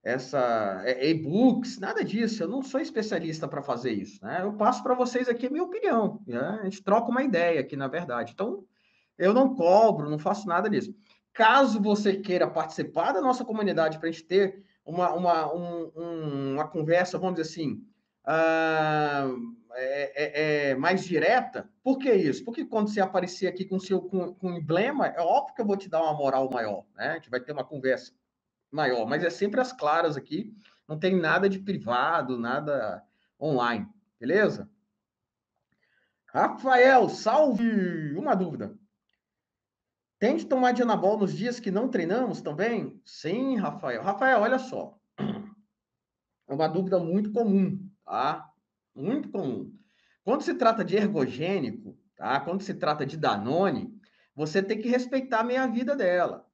essa 0.07 0.81
é, 0.85 1.09
e-books, 1.09 1.79
nada 1.79 2.01
disso. 2.01 2.41
Eu 2.41 2.47
não 2.47 2.61
sou 2.61 2.79
especialista 2.79 3.45
para 3.45 3.61
fazer 3.61 3.91
isso, 3.91 4.23
né? 4.23 4.39
Eu 4.41 4.53
passo 4.53 4.81
para 4.81 4.95
vocês 4.95 5.27
aqui 5.27 5.47
a 5.47 5.49
minha 5.49 5.63
opinião. 5.63 6.21
Né? 6.25 6.59
A 6.61 6.63
gente 6.63 6.81
troca 6.81 7.11
uma 7.11 7.23
ideia 7.23 7.59
aqui, 7.59 7.75
na 7.75 7.89
verdade. 7.89 8.31
Então, 8.33 8.63
eu 9.17 9.33
não 9.33 9.53
cobro, 9.53 10.09
não 10.09 10.17
faço 10.17 10.47
nada 10.47 10.69
disso. 10.69 10.95
Caso 11.33 11.81
você 11.81 12.15
queira 12.15 12.47
participar 12.47 13.11
da 13.11 13.19
nossa 13.19 13.43
comunidade 13.43 13.99
para 13.99 14.07
a 14.07 14.11
gente 14.11 14.23
ter 14.23 14.63
uma, 14.85 15.13
uma, 15.13 15.53
um, 15.53 15.91
um, 15.93 16.53
uma 16.53 16.67
conversa, 16.67 17.19
vamos 17.19 17.35
dizer 17.35 17.51
assim, 17.51 17.73
uh, 18.25 19.57
é, 19.73 20.13
é, 20.15 20.69
é, 20.69 20.75
mais 20.75 21.03
direta, 21.03 21.69
por 21.83 21.97
que 21.97 22.11
isso? 22.13 22.45
Porque 22.45 22.63
quando 22.63 22.87
você 22.87 23.01
aparecer 23.01 23.47
aqui 23.47 23.65
com 23.65 23.77
seu 23.77 24.01
com, 24.01 24.33
com 24.33 24.53
emblema, 24.53 25.07
é 25.07 25.19
óbvio 25.19 25.53
que 25.53 25.61
eu 25.61 25.65
vou 25.65 25.75
te 25.75 25.89
dar 25.89 26.01
uma 26.01 26.13
moral 26.13 26.49
maior, 26.49 26.85
né? 26.95 27.09
A 27.09 27.13
gente 27.15 27.29
vai 27.29 27.41
ter 27.41 27.51
uma 27.51 27.65
conversa 27.65 28.13
maior, 28.71 29.05
mas 29.05 29.23
é 29.23 29.29
sempre 29.29 29.59
as 29.59 29.71
claras 29.71 30.17
aqui, 30.17 30.55
não 30.87 30.97
tem 30.97 31.15
nada 31.15 31.49
de 31.49 31.59
privado, 31.59 32.37
nada 32.37 33.03
online, 33.39 33.87
beleza? 34.19 34.69
Rafael, 36.27 37.09
salve! 37.09 38.15
Uma 38.15 38.35
dúvida. 38.35 38.77
Tem 40.19 40.35
de 40.35 40.45
tomar 40.45 40.71
Dianabol 40.71 41.17
nos 41.17 41.33
dias 41.33 41.59
que 41.59 41.69
não 41.69 41.89
treinamos 41.89 42.41
também? 42.41 42.99
Sim, 43.05 43.55
Rafael. 43.57 44.01
Rafael, 44.01 44.41
olha 44.41 44.57
só. 44.57 44.97
É 46.47 46.53
uma 46.53 46.67
dúvida 46.67 46.99
muito 46.99 47.31
comum, 47.31 47.89
tá? 48.03 48.49
Muito 48.95 49.29
comum. 49.29 49.71
Quando 50.23 50.41
se 50.41 50.55
trata 50.55 50.83
de 50.83 50.95
ergogênico, 50.95 51.97
tá? 52.15 52.39
Quando 52.39 52.61
se 52.63 52.73
trata 52.73 53.05
de 53.05 53.15
Danone, 53.15 53.95
você 54.35 54.61
tem 54.63 54.79
que 54.79 54.89
respeitar 54.89 55.41
a 55.41 55.43
meia-vida 55.43 55.95
dela. 55.95 56.45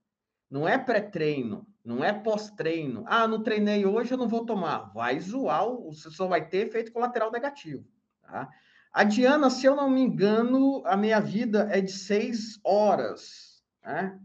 Não 0.49 0.67
é 0.67 0.77
pré-treino, 0.77 1.67
não 1.83 2.03
é 2.03 2.13
pós-treino. 2.13 3.03
Ah, 3.07 3.27
não 3.27 3.43
treinei 3.43 3.85
hoje, 3.85 4.13
eu 4.13 4.17
não 4.17 4.27
vou 4.27 4.45
tomar. 4.45 4.91
Vai 4.93 5.19
zoar, 5.19 5.65
você 5.69 6.09
só 6.09 6.27
vai 6.27 6.47
ter 6.47 6.67
efeito 6.67 6.91
colateral 6.91 7.31
negativo. 7.31 7.85
Tá? 8.21 8.49
A 8.91 9.03
Diana, 9.03 9.49
se 9.49 9.65
eu 9.65 9.75
não 9.75 9.89
me 9.89 10.01
engano, 10.01 10.81
a 10.85 10.95
minha 10.95 11.19
vida 11.19 11.67
é 11.71 11.81
de 11.81 11.91
seis 11.91 12.59
horas. 12.63 13.63
Né? 13.83 14.19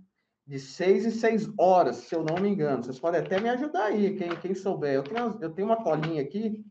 De 0.46 0.58
seis 0.58 1.04
e 1.04 1.10
seis 1.10 1.48
horas, 1.58 1.96
se 1.96 2.14
eu 2.14 2.22
não 2.22 2.36
me 2.36 2.48
engano. 2.48 2.82
Vocês 2.82 3.00
podem 3.00 3.20
até 3.20 3.40
me 3.40 3.48
ajudar 3.48 3.86
aí, 3.86 4.16
quem, 4.16 4.28
quem 4.36 4.54
souber. 4.54 4.94
Eu 4.94 5.02
tenho, 5.02 5.38
eu 5.40 5.50
tenho 5.50 5.68
uma 5.68 5.82
colinha 5.82 6.22
aqui 6.22 6.64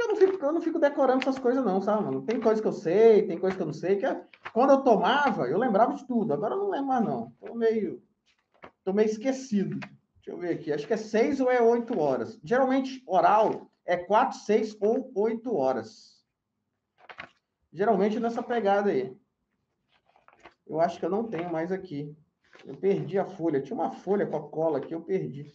eu 0.00 0.08
não, 0.08 0.16
fico, 0.16 0.44
eu 0.44 0.52
não 0.52 0.60
fico 0.60 0.78
decorando 0.78 1.20
essas 1.20 1.38
coisas, 1.38 1.64
não, 1.64 1.80
sabe, 1.80 2.04
mano? 2.04 2.22
Tem 2.22 2.40
coisas 2.40 2.60
que 2.60 2.66
eu 2.66 2.72
sei, 2.72 3.26
tem 3.26 3.38
coisas 3.38 3.56
que 3.56 3.62
eu 3.62 3.66
não 3.66 3.72
sei. 3.72 3.96
Que 3.96 4.06
é, 4.06 4.24
quando 4.52 4.70
eu 4.70 4.82
tomava, 4.82 5.46
eu 5.46 5.58
lembrava 5.58 5.94
de 5.94 6.06
tudo. 6.06 6.32
Agora 6.32 6.54
eu 6.54 6.58
não 6.58 6.70
lembro 6.70 6.86
mais, 6.86 7.04
não. 7.04 7.32
Tô 7.38 7.54
meio 7.54 8.02
Estou 8.80 8.92
meio 8.92 9.08
esquecido. 9.08 9.78
Deixa 9.78 10.30
eu 10.30 10.38
ver 10.38 10.54
aqui. 10.54 10.72
Acho 10.72 10.86
que 10.86 10.92
é 10.92 10.96
seis 10.96 11.40
ou 11.40 11.50
é 11.50 11.62
oito 11.62 11.98
horas. 11.98 12.38
Geralmente, 12.42 13.02
oral 13.06 13.70
é 13.86 13.96
quatro, 13.96 14.38
seis 14.38 14.76
ou 14.80 15.12
oito 15.14 15.54
horas. 15.54 16.24
Geralmente 17.72 18.18
nessa 18.18 18.42
pegada 18.42 18.90
aí. 18.90 19.16
Eu 20.66 20.80
acho 20.80 20.98
que 20.98 21.04
eu 21.04 21.10
não 21.10 21.24
tenho 21.24 21.50
mais 21.50 21.70
aqui. 21.70 22.16
Eu 22.64 22.76
perdi 22.76 23.18
a 23.18 23.24
folha. 23.24 23.60
Tinha 23.60 23.74
uma 23.74 23.90
folha 23.90 24.26
com 24.26 24.36
a 24.36 24.48
cola 24.48 24.78
aqui, 24.78 24.94
eu 24.94 25.02
perdi. 25.02 25.52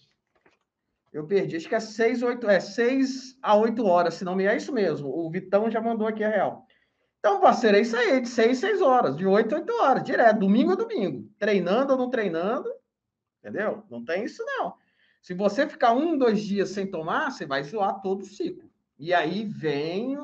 Eu 1.11 1.25
perdi. 1.25 1.55
Acho 1.55 1.69
que 1.69 1.75
é 1.75 1.79
seis, 1.79 2.21
oito, 2.21 2.49
é 2.49 2.59
seis 2.59 3.37
a 3.41 3.55
oito 3.55 3.85
horas, 3.85 4.15
se 4.15 4.25
não 4.25 4.35
me 4.35 4.45
é 4.45 4.55
isso 4.55 4.73
mesmo. 4.73 5.09
O 5.09 5.29
Vitão 5.31 5.69
já 5.69 5.81
mandou 5.81 6.07
aqui 6.07 6.23
a 6.23 6.29
real. 6.29 6.65
Então, 7.19 7.39
parceiro, 7.39 7.77
é 7.77 7.81
isso 7.81 7.95
aí, 7.95 8.21
de 8.21 8.27
seis, 8.27 8.59
seis 8.59 8.81
horas, 8.81 9.15
de 9.15 9.25
oito, 9.25 9.55
oito 9.55 9.73
horas, 9.81 10.03
direto, 10.03 10.39
domingo 10.39 10.73
a 10.73 10.75
domingo. 10.75 11.27
Treinando 11.39 11.93
ou 11.93 11.97
não 11.97 12.09
treinando, 12.09 12.69
Entendeu? 13.45 13.83
Não 13.91 14.03
tem 14.03 14.25
isso, 14.25 14.43
não. 14.43 14.73
Se 15.21 15.35
você 15.35 15.69
ficar 15.69 15.93
um, 15.93 16.17
dois 16.17 16.41
dias 16.41 16.69
sem 16.69 16.89
tomar, 16.89 17.29
você 17.29 17.45
vai 17.45 17.63
zoar 17.63 18.01
todo 18.01 18.23
o 18.23 18.25
ciclo. 18.25 18.71
E 18.97 19.13
aí 19.13 19.45
vem, 19.45 20.17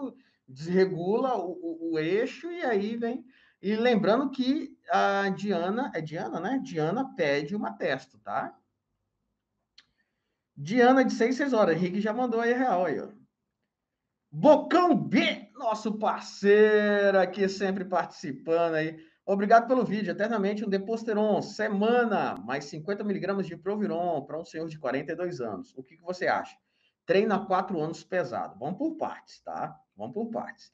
desregula 0.48 1.38
o, 1.38 1.52
o, 1.52 1.92
o 1.92 2.00
eixo 2.00 2.52
e 2.52 2.64
aí 2.64 2.98
vem. 2.98 3.24
E 3.62 3.76
lembrando 3.76 4.32
que 4.32 4.76
a 4.90 5.30
Diana, 5.30 5.92
é 5.94 6.02
Diana, 6.02 6.40
né? 6.40 6.60
Diana 6.64 7.14
pede 7.16 7.56
uma 7.56 7.72
testa, 7.74 8.18
tá? 8.24 8.58
Diana 10.58 11.06
de 11.06 11.14
6, 11.14 11.36
6 11.36 11.54
horas. 11.54 11.76
Henrique 11.76 12.02
já 12.02 12.12
mandou 12.12 12.42
aí 12.42 12.54
real 12.54 12.86
aí, 12.86 13.00
ó. 13.00 13.10
Bocão 14.32 14.96
B, 14.96 15.52
nosso 15.54 16.00
parceiro 16.00 17.20
aqui 17.20 17.48
sempre 17.48 17.86
participando 17.86 18.76
aí. 18.76 19.11
Obrigado 19.32 19.66
pelo 19.66 19.86
vídeo. 19.86 20.12
Eternamente 20.12 20.66
um 20.66 20.68
Deposteron, 20.68 21.42
semana, 21.42 22.36
mais 22.44 22.66
50 22.66 23.02
miligramas 23.02 23.48
de 23.48 23.56
Proviron 23.56 24.26
para 24.26 24.38
um 24.38 24.44
senhor 24.44 24.68
de 24.68 24.78
42 24.78 25.40
anos. 25.40 25.74
O 25.78 25.82
que, 25.82 25.96
que 25.96 26.04
você 26.04 26.28
acha? 26.28 26.58
Treina 27.06 27.46
quatro 27.46 27.80
anos 27.80 28.04
pesado. 28.04 28.60
Vamos 28.60 28.78
por 28.78 28.98
partes, 28.98 29.40
tá? 29.40 29.80
Vamos 29.96 30.14
por 30.14 30.30
partes. 30.30 30.74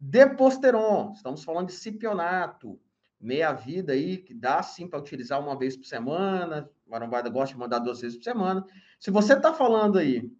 Deposteron, 0.00 1.12
estamos 1.14 1.44
falando 1.44 1.66
de 1.66 1.74
cipionato, 1.74 2.80
meia 3.20 3.52
vida 3.52 3.92
aí, 3.92 4.16
que 4.16 4.32
dá 4.32 4.62
sim 4.62 4.88
para 4.88 4.98
utilizar 4.98 5.38
uma 5.38 5.58
vez 5.58 5.76
por 5.76 5.84
semana. 5.84 6.70
Marombada 6.86 7.28
gosta 7.28 7.54
de 7.54 7.60
mandar 7.60 7.80
duas 7.80 8.00
vezes 8.00 8.16
por 8.16 8.24
semana. 8.24 8.64
Se 8.98 9.10
você 9.10 9.34
está 9.34 9.52
falando 9.52 9.98
aí 9.98 10.32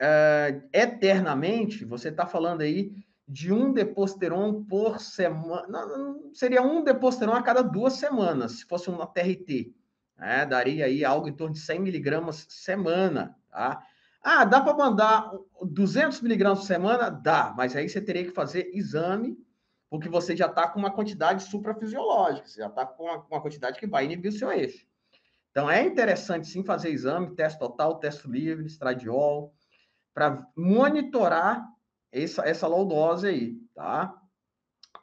é, 0.00 0.62
eternamente, 0.72 1.84
você 1.84 2.10
está 2.10 2.28
falando 2.28 2.60
aí 2.60 2.92
de 3.28 3.52
um 3.52 3.72
deposteron 3.72 4.64
por 4.64 5.00
semana. 5.00 5.86
Seria 6.32 6.62
um 6.62 6.82
deposteron 6.82 7.34
a 7.34 7.42
cada 7.42 7.62
duas 7.62 7.94
semanas, 7.94 8.52
se 8.52 8.64
fosse 8.64 8.88
uma 8.88 9.06
TRT. 9.06 9.74
Né? 10.16 10.46
Daria 10.46 10.86
aí 10.86 11.04
algo 11.04 11.28
em 11.28 11.36
torno 11.36 11.54
de 11.54 11.60
100 11.60 11.78
miligramas 11.80 12.46
semana. 12.48 13.36
Tá? 13.50 13.82
Ah, 14.22 14.44
dá 14.46 14.62
para 14.62 14.74
mandar 14.74 15.30
200 15.62 16.22
miligramas 16.22 16.60
por 16.60 16.66
semana? 16.66 17.10
Dá, 17.10 17.52
mas 17.54 17.76
aí 17.76 17.86
você 17.88 18.00
teria 18.00 18.24
que 18.24 18.32
fazer 18.32 18.70
exame, 18.72 19.36
porque 19.90 20.08
você 20.08 20.34
já 20.34 20.46
está 20.46 20.66
com 20.66 20.78
uma 20.78 20.90
quantidade 20.90 21.42
suprafisiológica, 21.42 22.48
você 22.48 22.60
já 22.60 22.68
está 22.68 22.86
com 22.86 23.04
uma, 23.04 23.18
uma, 23.30 23.42
quantidade 23.42 23.78
que 23.78 23.86
vai 23.86 24.06
inibir 24.06 24.30
o 24.30 24.34
seu 24.34 24.50
eixo. 24.50 24.86
Então 25.50 25.70
é 25.70 25.84
interessante 25.84 26.46
sim 26.46 26.64
fazer 26.64 26.90
exame, 26.90 27.34
teste 27.34 27.58
total, 27.58 27.98
teste 27.98 28.28
livre, 28.28 28.66
estradiol, 28.66 29.54
para 30.14 30.46
monitorar 30.56 31.64
essa, 32.12 32.42
essa 32.42 32.66
low 32.66 32.86
dose 32.86 33.26
aí, 33.26 33.56
tá? 33.74 34.14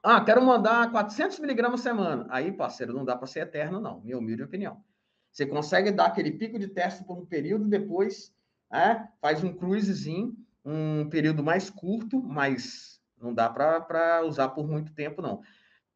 Ah, 0.04 0.24
quero 0.24 0.44
mandar 0.46 0.92
400 0.92 1.40
miligramas 1.40 1.82
semana. 1.82 2.28
Aí, 2.30 2.52
parceiro, 2.52 2.94
não 2.94 3.04
dá 3.04 3.16
para 3.16 3.28
ser 3.28 3.42
eterno, 3.42 3.80
não. 3.80 4.02
Minha 4.02 4.18
humilde 4.18 4.44
opinião. 4.44 4.84
Você 5.32 5.46
consegue 5.46 5.92
dar 5.92 6.06
aquele 6.06 6.32
pico 6.32 6.58
de 6.58 6.68
teste 6.68 7.04
por 7.04 7.18
um 7.18 7.26
período, 7.26 7.68
depois 7.68 8.34
né, 8.72 9.10
faz 9.20 9.44
um 9.44 9.54
cruisezinho, 9.54 10.36
um 10.64 11.10
período 11.10 11.44
mais 11.44 11.70
curto, 11.70 12.22
mas 12.22 13.02
não 13.20 13.34
dá 13.34 13.50
para 13.50 14.24
usar 14.26 14.50
por 14.50 14.68
muito 14.68 14.94
tempo, 14.94 15.22
não. 15.22 15.42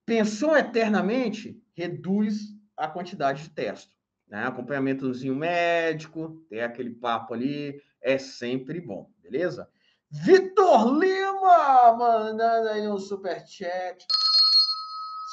Pensou 0.06 0.58
eternamente, 0.58 1.62
reduz 1.74 2.56
a 2.76 2.88
quantidade 2.88 3.43
de 3.43 3.50
teste. 3.52 3.93
Né? 4.28 4.43
Acompanhamentozinho 4.45 5.36
médico, 5.36 6.45
ter 6.50 6.62
aquele 6.62 6.89
papo 6.89 7.34
ali, 7.34 7.82
é 8.02 8.17
sempre 8.17 8.82
bom, 8.82 9.10
beleza? 9.22 9.69
Vitor 10.12 10.98
Lima, 10.98 11.95
mandando 11.95 12.69
aí 12.69 12.88
um 12.88 12.98
superchat. 12.98 14.08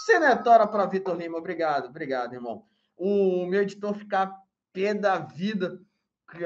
Senetora 0.04 0.66
para 0.66 0.84
Vitor 0.84 1.16
Lima, 1.16 1.38
obrigado, 1.38 1.86
obrigado, 1.86 2.34
irmão. 2.34 2.66
O 2.94 3.46
meu 3.46 3.62
editor 3.62 3.94
ficar 3.94 4.36
pé 4.74 4.92
da 4.92 5.18
vida 5.18 5.80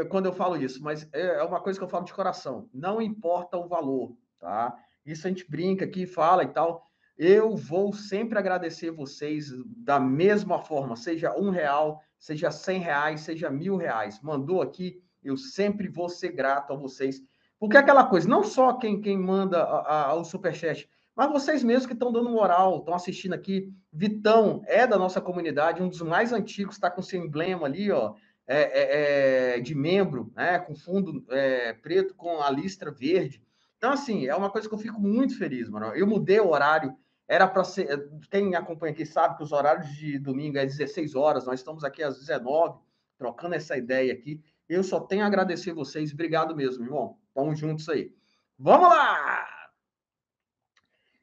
quando 0.09 0.27
eu 0.27 0.33
falo 0.33 0.57
isso, 0.57 0.81
mas 0.81 1.09
é, 1.13 1.39
é 1.39 1.43
uma 1.43 1.61
coisa 1.61 1.77
que 1.77 1.85
eu 1.85 1.89
falo 1.89 2.05
de 2.05 2.15
coração. 2.15 2.71
Não 2.73 3.03
importa 3.03 3.57
o 3.57 3.67
valor, 3.67 4.17
tá? 4.39 4.77
Isso 5.05 5.27
a 5.27 5.31
gente 5.31 5.51
brinca 5.51 5.85
aqui, 5.85 6.07
fala 6.07 6.45
e 6.45 6.49
tal. 6.49 6.89
Eu 7.19 7.57
vou 7.57 7.93
sempre 7.93 8.39
agradecer 8.39 8.93
vocês 8.93 9.51
da 9.77 9.99
mesma 9.99 10.61
forma, 10.61 10.95
seja 10.95 11.37
um 11.37 11.51
real, 11.51 12.01
seja 12.17 12.53
cem 12.53 12.79
reais, 12.79 13.23
seja 13.23 13.51
mil 13.51 13.77
reais. 13.77 14.21
Mandou 14.23 14.63
aqui, 14.63 15.03
eu 15.23 15.37
sempre 15.37 15.89
vou 15.89 16.09
ser 16.09 16.31
grato 16.31 16.73
a 16.73 16.77
vocês 16.77 17.21
porque 17.61 17.77
é 17.77 17.81
aquela 17.81 18.05
coisa, 18.05 18.27
não 18.27 18.43
só 18.43 18.73
quem, 18.73 19.03
quem 19.03 19.19
manda 19.19 19.63
a, 19.63 20.07
a, 20.07 20.15
o 20.15 20.25
superchat, 20.25 20.89
mas 21.15 21.31
vocês 21.31 21.63
mesmos 21.63 21.87
que 21.87 21.93
estão 21.93 22.11
dando 22.11 22.31
moral, 22.31 22.79
estão 22.79 22.95
assistindo 22.95 23.35
aqui. 23.35 23.71
Vitão 23.93 24.63
é 24.67 24.87
da 24.87 24.97
nossa 24.97 25.21
comunidade, 25.21 25.83
um 25.83 25.89
dos 25.89 26.01
mais 26.01 26.33
antigos, 26.33 26.77
está 26.77 26.91
com 26.91 27.03
seu 27.03 27.23
emblema 27.23 27.67
ali, 27.67 27.93
ó, 27.93 28.15
é, 28.47 28.63
é, 28.63 29.57
é, 29.57 29.61
de 29.61 29.75
membro, 29.75 30.33
né, 30.35 30.59
com 30.59 30.75
fundo 30.75 31.23
é, 31.29 31.75
preto 31.75 32.15
com 32.15 32.41
a 32.41 32.51
listra 32.51 32.91
verde. 32.91 33.43
Então, 33.77 33.93
assim, 33.93 34.27
é 34.27 34.35
uma 34.35 34.51
coisa 34.51 34.67
que 34.67 34.75
eu 34.75 34.79
fico 34.79 34.99
muito 34.99 35.37
feliz, 35.37 35.69
mano. 35.69 35.95
Eu 35.95 36.07
mudei 36.07 36.41
o 36.41 36.49
horário, 36.49 36.97
era 37.29 37.47
para 37.47 37.65
ser. 37.65 38.09
Quem 38.31 38.55
acompanha 38.55 38.93
aqui 38.93 39.05
sabe 39.05 39.37
que 39.37 39.43
os 39.43 39.53
horários 39.53 39.89
de 39.95 40.19
domingo 40.19 40.59
é 40.59 40.65
16 40.65 41.15
horas, 41.15 41.47
nós 41.47 41.61
estamos 41.61 41.85
aqui 41.85 42.03
às 42.03 42.19
19, 42.19 42.79
trocando 43.19 43.55
essa 43.55 43.77
ideia 43.77 44.13
aqui. 44.13 44.41
Eu 44.71 44.85
só 44.85 45.01
tenho 45.01 45.25
a 45.25 45.27
agradecer 45.27 45.73
vocês. 45.73 46.13
Obrigado 46.13 46.55
mesmo, 46.55 46.85
irmão. 46.85 47.19
Tamo 47.35 47.57
juntos 47.57 47.89
aí. 47.89 48.15
Vamos 48.57 48.89
lá! 48.89 49.45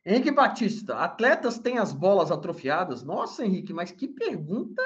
Henrique 0.05 0.31
Batista, 0.31 0.97
atletas 0.97 1.57
têm 1.57 1.77
as 1.77 1.93
bolas 1.93 2.29
atrofiadas? 2.29 3.03
Nossa, 3.03 3.45
Henrique, 3.45 3.71
mas 3.71 3.89
que 3.89 4.05
pergunta. 4.05 4.83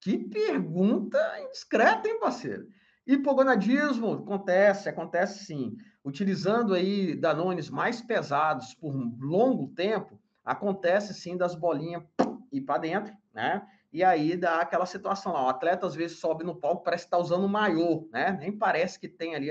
Que 0.00 0.18
pergunta 0.18 1.18
indiscreta, 1.40 2.08
hein, 2.08 2.18
parceiro? 2.18 2.66
Hipogonadismo, 3.06 4.12
acontece, 4.14 4.88
acontece 4.88 5.44
sim. 5.44 5.76
Utilizando 6.02 6.72
aí 6.72 7.14
danones 7.14 7.68
mais 7.68 8.00
pesados 8.00 8.74
por 8.74 8.94
um 8.94 9.18
longo 9.20 9.68
tempo, 9.74 10.18
acontece 10.42 11.12
sim 11.12 11.36
das 11.36 11.54
bolinhas 11.54 12.02
ir 12.50 12.62
para 12.62 12.78
dentro, 12.78 13.14
né? 13.34 13.66
E 13.94 14.02
aí 14.02 14.36
dá 14.36 14.56
aquela 14.60 14.86
situação 14.86 15.32
lá. 15.32 15.46
O 15.46 15.48
atleta 15.48 15.86
às 15.86 15.94
vezes 15.94 16.18
sobe 16.18 16.42
no 16.42 16.56
palco, 16.56 16.82
parece 16.82 17.04
que 17.04 17.06
está 17.06 17.16
usando 17.16 17.48
maiô, 17.48 18.08
né? 18.12 18.36
Nem 18.40 18.50
parece 18.50 18.98
que 18.98 19.06
tem 19.08 19.36
ali 19.36 19.50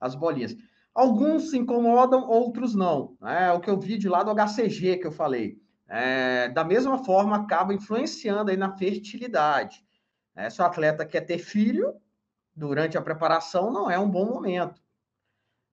as 0.00 0.16
bolinhas. 0.16 0.56
Alguns 0.92 1.50
se 1.50 1.56
incomodam, 1.56 2.28
outros 2.28 2.74
não. 2.74 3.16
Né? 3.20 3.46
É 3.46 3.52
o 3.52 3.60
que 3.60 3.70
eu 3.70 3.78
vi 3.78 3.96
de 3.96 4.08
lá 4.08 4.24
do 4.24 4.34
HCG 4.34 4.96
que 4.96 5.06
eu 5.06 5.12
falei. 5.12 5.62
É, 5.86 6.48
da 6.48 6.64
mesma 6.64 7.04
forma, 7.04 7.36
acaba 7.36 7.72
influenciando 7.72 8.50
aí 8.50 8.56
na 8.56 8.76
fertilidade. 8.76 9.86
É, 10.34 10.50
se 10.50 10.60
o 10.60 10.64
atleta 10.64 11.06
quer 11.06 11.20
ter 11.20 11.38
filho, 11.38 11.94
durante 12.56 12.98
a 12.98 13.02
preparação 13.02 13.72
não 13.72 13.88
é 13.88 13.96
um 13.96 14.10
bom 14.10 14.26
momento. 14.26 14.82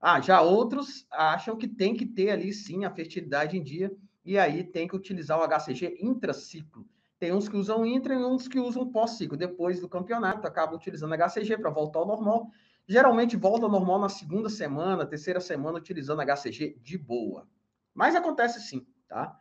Ah, 0.00 0.20
já 0.20 0.40
outros 0.40 1.04
acham 1.10 1.56
que 1.56 1.66
tem 1.66 1.96
que 1.96 2.06
ter 2.06 2.30
ali 2.30 2.52
sim 2.52 2.84
a 2.84 2.94
fertilidade 2.94 3.58
em 3.58 3.62
dia, 3.62 3.90
e 4.24 4.38
aí 4.38 4.62
tem 4.62 4.86
que 4.86 4.94
utilizar 4.94 5.36
o 5.36 5.42
HCG 5.42 5.98
intraciclo. 6.00 6.86
Tem 7.24 7.32
uns 7.32 7.48
que 7.48 7.56
usam 7.56 7.86
intra 7.86 8.12
e 8.12 8.18
uns 8.18 8.46
que 8.46 8.58
usam 8.58 8.86
pós-ciclo. 8.86 9.34
Depois 9.34 9.80
do 9.80 9.88
campeonato, 9.88 10.46
acabam 10.46 10.76
utilizando 10.76 11.14
HCG 11.14 11.56
para 11.56 11.70
voltar 11.70 12.00
ao 12.00 12.06
normal. 12.06 12.50
Geralmente 12.86 13.34
volta 13.34 13.64
ao 13.64 13.72
normal 13.72 13.98
na 13.98 14.10
segunda 14.10 14.50
semana, 14.50 15.06
terceira 15.06 15.40
semana, 15.40 15.78
utilizando 15.78 16.20
HCG 16.20 16.76
de 16.82 16.98
boa. 16.98 17.48
Mas 17.94 18.14
acontece 18.14 18.60
sim, 18.60 18.86
tá? 19.08 19.40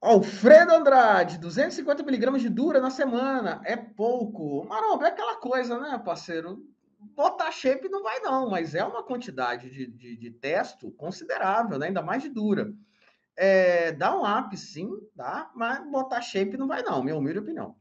Alfredo 0.00 0.72
Andrade, 0.72 1.36
250 1.36 2.04
miligramas 2.04 2.42
de 2.42 2.48
dura 2.48 2.78
na 2.78 2.90
semana. 2.90 3.60
É 3.64 3.74
pouco. 3.74 4.64
Maromba, 4.68 5.06
é 5.06 5.08
aquela 5.08 5.34
coisa, 5.38 5.80
né, 5.80 5.98
parceiro? 5.98 6.64
Botar 7.16 7.50
shape 7.50 7.88
não 7.88 8.04
vai 8.04 8.20
não, 8.20 8.48
mas 8.48 8.72
é 8.72 8.84
uma 8.84 9.02
quantidade 9.02 9.68
de, 9.68 9.88
de, 9.88 10.16
de 10.16 10.30
testo 10.30 10.92
considerável, 10.92 11.76
né? 11.76 11.88
ainda 11.88 12.02
mais 12.02 12.22
de 12.22 12.28
dura. 12.28 12.72
É, 13.36 13.92
dá 13.92 14.16
um 14.16 14.22
up, 14.24 14.56
sim, 14.56 14.90
tá? 15.16 15.50
Mas 15.54 15.84
botar 15.90 16.20
shape 16.20 16.56
não 16.56 16.66
vai, 16.66 16.82
não, 16.82 17.02
minha 17.02 17.16
humilde 17.16 17.38
opinião. 17.38 17.76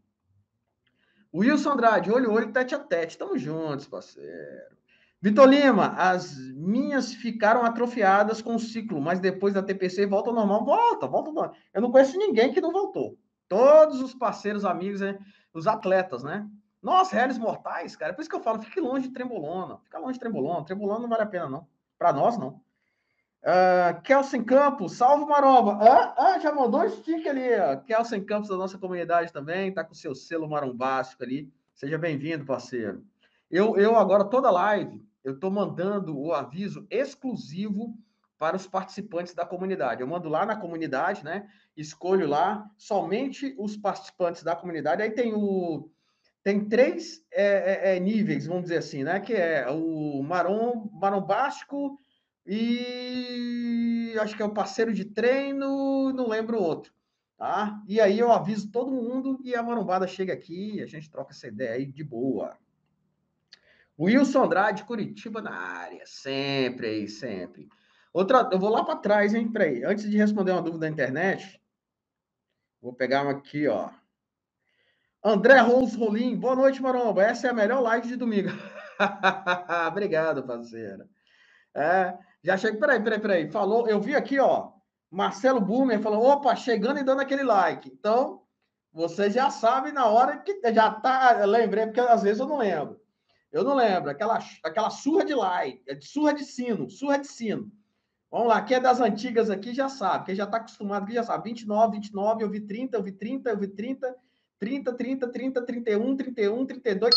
Wilson 1.33 1.71
Andrade, 1.71 2.11
olho, 2.11 2.31
olho, 2.31 2.51
tete 2.51 2.75
a 2.75 2.79
tete. 2.79 3.17
Tamo 3.17 3.37
juntos, 3.37 3.87
parceiro. 3.87 4.75
Vitor 5.21 5.47
Lima, 5.47 5.87
as 5.97 6.37
minhas 6.53 7.13
ficaram 7.13 7.63
atrofiadas 7.63 8.41
com 8.41 8.55
o 8.55 8.59
ciclo, 8.59 9.01
mas 9.01 9.19
depois 9.19 9.53
da 9.53 9.63
TPC 9.63 10.05
volta 10.05 10.29
ao 10.29 10.35
normal. 10.35 10.63
Volta, 10.63 11.07
volta 11.07 11.29
ao 11.29 11.33
normal. 11.33 11.55
Eu 11.73 11.81
não 11.81 11.91
conheço 11.91 12.17
ninguém 12.17 12.53
que 12.53 12.61
não 12.61 12.71
voltou. 12.71 13.17
Todos 13.47 14.01
os 14.01 14.13
parceiros, 14.13 14.65
amigos, 14.65 15.01
né? 15.01 15.17
os 15.55 15.67
atletas, 15.67 16.21
né? 16.21 16.47
Nossa, 16.81 17.15
réis 17.15 17.37
mortais, 17.37 17.95
cara. 17.95 18.13
Por 18.13 18.21
isso 18.21 18.29
que 18.29 18.35
eu 18.35 18.41
falo, 18.41 18.61
fique 18.61 18.79
longe 18.79 19.07
de 19.07 19.13
trembolona. 19.13 19.79
Fica 19.79 19.97
longe 19.97 20.13
de 20.13 20.19
trembolona. 20.19 20.65
Trembolona 20.65 20.99
não 20.99 21.09
vale 21.09 21.23
a 21.23 21.27
pena, 21.27 21.49
não. 21.49 21.67
Para 21.97 22.13
nós, 22.13 22.37
não. 22.37 22.61
Uh, 23.45 24.01
Kelsen 24.01 24.43
Campos, 24.43 24.93
salve 24.93 25.23
Maromba. 25.27 25.77
Ah, 25.79 26.15
ah, 26.17 26.39
já 26.39 26.51
mandou 26.51 26.81
um 26.81 26.89
stick 26.89 27.27
ali, 27.27 27.53
ó. 27.59 27.75
Kelsen 27.75 28.23
Campos 28.25 28.49
da 28.49 28.57
nossa 28.57 28.75
comunidade 28.75 29.31
também, 29.31 29.71
tá 29.71 29.83
com 29.83 29.93
seu 29.93 30.15
selo 30.15 30.49
marombástico 30.49 31.23
ali. 31.23 31.53
Seja 31.75 31.95
bem-vindo, 31.95 32.43
parceiro. 32.43 33.05
Eu, 33.51 33.77
eu 33.77 33.95
agora, 33.95 34.23
toda 34.23 34.49
live, 34.49 34.99
eu 35.23 35.39
tô 35.39 35.51
mandando 35.51 36.17
o 36.19 36.33
aviso 36.33 36.87
exclusivo 36.89 37.95
para 38.39 38.55
os 38.55 38.65
participantes 38.65 39.35
da 39.35 39.45
comunidade. 39.45 40.01
Eu 40.01 40.07
mando 40.07 40.27
lá 40.27 40.43
na 40.43 40.55
comunidade, 40.55 41.23
né? 41.23 41.47
Escolho 41.77 42.27
lá 42.27 42.67
somente 42.75 43.53
os 43.59 43.77
participantes 43.77 44.41
da 44.41 44.55
comunidade. 44.55 45.03
Aí 45.03 45.11
tem 45.11 45.35
o 45.35 45.87
tem 46.43 46.65
três 46.65 47.23
é, 47.31 47.91
é, 47.91 47.97
é 47.97 47.99
níveis, 47.99 48.47
vamos 48.47 48.63
dizer 48.63 48.77
assim, 48.77 49.03
né? 49.03 49.19
Que 49.19 49.33
é 49.33 49.69
o 49.69 50.23
marom, 50.23 50.89
marombástico, 50.93 51.99
e 52.45 54.15
acho 54.19 54.35
que 54.35 54.41
é 54.41 54.45
o 54.45 54.53
parceiro 54.53 54.93
de 54.93 55.05
treino, 55.05 56.13
não 56.13 56.27
lembro 56.27 56.57
o 56.57 56.63
outro. 56.63 56.93
Tá? 57.37 57.81
E 57.87 57.99
aí 57.99 58.17
eu 58.17 58.31
aviso 58.31 58.71
todo 58.71 58.91
mundo 58.91 59.39
e 59.43 59.53
a 59.55 59.63
marombada 59.63 60.07
chega 60.07 60.31
aqui, 60.33 60.81
a 60.81 60.85
gente 60.85 61.09
troca 61.09 61.31
essa 61.31 61.47
ideia 61.47 61.73
aí 61.73 61.85
de 61.85 62.03
boa. 62.03 62.57
Wilson 63.99 64.43
Andrade, 64.43 64.83
Curitiba 64.83 65.41
na 65.41 65.53
área, 65.53 66.03
sempre 66.05 66.87
aí, 66.87 67.07
sempre. 67.07 67.67
Outra, 68.13 68.49
eu 68.51 68.59
vou 68.59 68.69
lá 68.69 68.83
para 68.83 68.97
trás, 68.97 69.33
hein? 69.33 69.51
Peraí, 69.51 69.83
antes 69.83 70.09
de 70.09 70.17
responder 70.17 70.51
uma 70.51 70.61
dúvida 70.61 70.85
da 70.85 70.89
internet, 70.89 71.61
vou 72.81 72.93
pegar 72.93 73.23
uma 73.23 73.31
aqui, 73.31 73.67
ó. 73.67 73.89
André 75.23 75.59
Rose 75.59 75.97
Rolim, 75.97 76.37
boa 76.37 76.55
noite, 76.55 76.81
Maromba. 76.81 77.23
Essa 77.23 77.47
é 77.47 77.49
a 77.49 77.53
melhor 77.53 77.81
live 77.81 78.07
de 78.07 78.15
domingo. 78.15 78.49
Obrigado, 79.87 80.43
parceira. 80.43 81.09
É, 81.73 82.17
já 82.45 82.55
chega, 82.55 82.77
peraí, 82.77 83.01
peraí, 83.01 83.19
peraí. 83.19 83.51
Falou, 83.51 83.87
eu 83.87 83.99
vi 83.99 84.15
aqui, 84.15 84.39
ó. 84.39 84.71
Marcelo 85.09 85.59
Bumer 85.59 85.99
falou: 85.99 86.23
opa, 86.23 86.55
chegando 86.55 86.99
e 86.99 87.03
dando 87.03 87.21
aquele 87.21 87.43
like. 87.43 87.89
Então, 87.91 88.43
vocês 88.93 89.33
já 89.33 89.49
sabem 89.49 89.91
na 89.91 90.05
hora 90.05 90.37
que 90.37 90.61
já 90.71 90.91
tá. 90.91 91.43
Lembrei, 91.45 91.87
porque 91.87 91.99
às 91.99 92.21
vezes 92.21 92.39
eu 92.39 92.47
não 92.47 92.57
lembro. 92.57 93.01
Eu 93.51 93.63
não 93.63 93.73
lembro. 93.73 94.11
Aquela, 94.11 94.39
aquela 94.63 94.89
surra 94.91 95.25
de 95.25 95.33
like, 95.33 95.81
é 95.87 95.99
surra 95.99 96.33
de 96.33 96.43
sino, 96.43 96.89
surra 96.89 97.17
de 97.17 97.27
sino. 97.27 97.71
Vamos 98.29 98.49
lá, 98.49 98.61
quem 98.61 98.77
é 98.77 98.79
das 98.79 98.99
antigas 98.99 99.49
aqui 99.49 99.73
já 99.73 99.89
sabe. 99.89 100.25
Quem 100.25 100.35
já 100.35 100.43
está 100.43 100.57
acostumado 100.57 101.03
aqui 101.03 101.13
já 101.13 101.23
sabe. 101.23 101.49
29, 101.49 101.95
29, 101.95 102.43
eu 102.43 102.49
vi 102.49 102.59
30, 102.59 102.97
eu 102.97 103.03
vi 103.03 103.11
30, 103.11 103.49
eu 103.49 103.57
vi 103.57 103.67
30, 103.67 104.15
30, 104.59 104.93
30, 104.93 105.27
30, 105.31 105.61
31, 105.61 106.17
31, 106.17 106.65
32. 106.65 107.15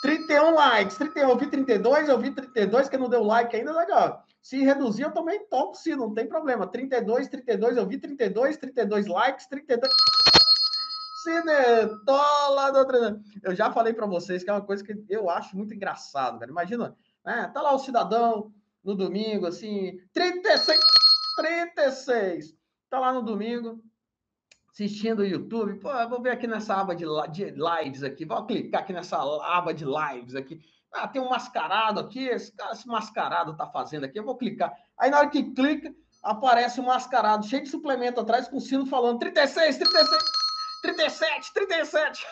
31 0.00 0.54
likes, 0.54 0.96
31, 0.96 1.28
eu 1.28 1.36
vi 1.36 1.46
32, 1.48 2.08
eu 2.08 2.18
vi 2.18 2.30
32, 2.30 2.88
que 2.88 2.96
não 2.96 3.08
deu 3.08 3.24
like 3.24 3.54
ainda, 3.56 3.72
legal. 3.72 4.24
Se 4.48 4.64
reduzir, 4.64 5.02
eu 5.02 5.12
também 5.12 5.46
topo 5.46 5.74
sim, 5.76 5.94
não 5.94 6.14
tem 6.14 6.26
problema. 6.26 6.66
32, 6.66 7.28
32, 7.28 7.76
eu 7.76 7.86
vi 7.86 7.98
32, 7.98 8.56
32 8.56 9.06
likes, 9.06 9.46
32. 9.46 9.92
Cinetola 11.22 12.72
do 12.72 12.78
outro. 12.78 13.20
Eu 13.42 13.54
já 13.54 13.70
falei 13.70 13.92
para 13.92 14.06
vocês 14.06 14.42
que 14.42 14.48
é 14.48 14.52
uma 14.54 14.64
coisa 14.64 14.82
que 14.82 15.04
eu 15.06 15.28
acho 15.28 15.54
muito 15.54 15.74
engraçado, 15.74 16.38
cara. 16.38 16.50
Imagina, 16.50 16.96
né? 17.22 17.50
Tá 17.52 17.60
lá 17.60 17.74
o 17.74 17.78
cidadão 17.78 18.50
no 18.82 18.94
domingo, 18.94 19.44
assim, 19.44 20.00
36, 20.14 20.80
36. 21.36 22.56
Tá 22.88 23.00
lá 23.00 23.12
no 23.12 23.20
domingo, 23.20 23.84
assistindo 24.70 25.18
o 25.18 25.26
YouTube. 25.26 25.78
Pô, 25.78 25.90
vou 26.08 26.22
ver 26.22 26.30
aqui 26.30 26.46
nessa 26.46 26.74
aba 26.74 26.96
de, 26.96 27.04
de 27.32 27.50
lives 27.50 28.02
aqui. 28.02 28.24
Vou 28.24 28.46
clicar 28.46 28.80
aqui 28.80 28.94
nessa 28.94 29.18
aba 29.18 29.74
de 29.74 29.84
lives 29.84 30.34
aqui. 30.34 30.58
Ah, 30.92 31.06
tem 31.06 31.20
um 31.20 31.28
mascarado 31.28 32.00
aqui. 32.00 32.26
Esse, 32.26 32.52
cara, 32.52 32.72
esse 32.72 32.86
mascarado 32.86 33.56
tá 33.56 33.66
fazendo 33.66 34.04
aqui. 34.04 34.18
Eu 34.18 34.24
vou 34.24 34.36
clicar. 34.36 34.72
Aí 34.98 35.10
na 35.10 35.18
hora 35.18 35.28
que 35.28 35.52
clica, 35.52 35.94
aparece 36.22 36.80
um 36.80 36.86
mascarado 36.86 37.46
cheio 37.46 37.62
de 37.62 37.68
suplemento 37.68 38.20
atrás 38.20 38.48
com 38.48 38.56
o 38.56 38.60
sino 38.60 38.86
falando 38.86 39.18
36, 39.18 39.76
36, 39.78 40.22
37, 40.82 41.54
37. 41.54 42.26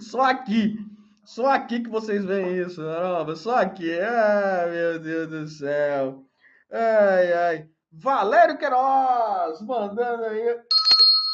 Só 0.00 0.22
aqui. 0.22 0.76
Só 1.24 1.46
aqui 1.46 1.80
que 1.80 1.88
vocês 1.88 2.24
veem 2.24 2.58
isso, 2.58 2.82
Maromba. 2.82 3.36
Só 3.36 3.56
aqui. 3.56 4.00
Ai, 4.00 4.70
meu 4.70 4.98
Deus 4.98 5.28
do 5.28 5.46
céu. 5.46 6.24
Ai, 6.72 7.32
ai. 7.32 7.68
Valério 7.92 8.56
Queiroz, 8.56 9.60
mandando 9.62 10.24
aí 10.24 10.60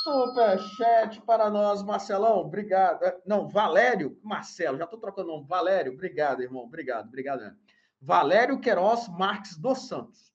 superchat 0.07 1.21
para 1.23 1.51
nós, 1.51 1.83
Marcelão. 1.83 2.39
Obrigado. 2.39 3.03
É, 3.03 3.21
não, 3.27 3.49
Valério, 3.49 4.17
Marcelo, 4.23 4.79
já 4.79 4.85
estou 4.85 5.01
trocando 5.01 5.29
nome. 5.29 5.49
Valério, 5.49 5.93
obrigado, 5.93 6.43
irmão. 6.43 6.63
Obrigado, 6.63 7.09
obrigado. 7.09 7.57
Valério 8.01 8.61
Queiroz 8.61 9.09
Marques 9.09 9.57
dos 9.57 9.89
Santos. 9.89 10.33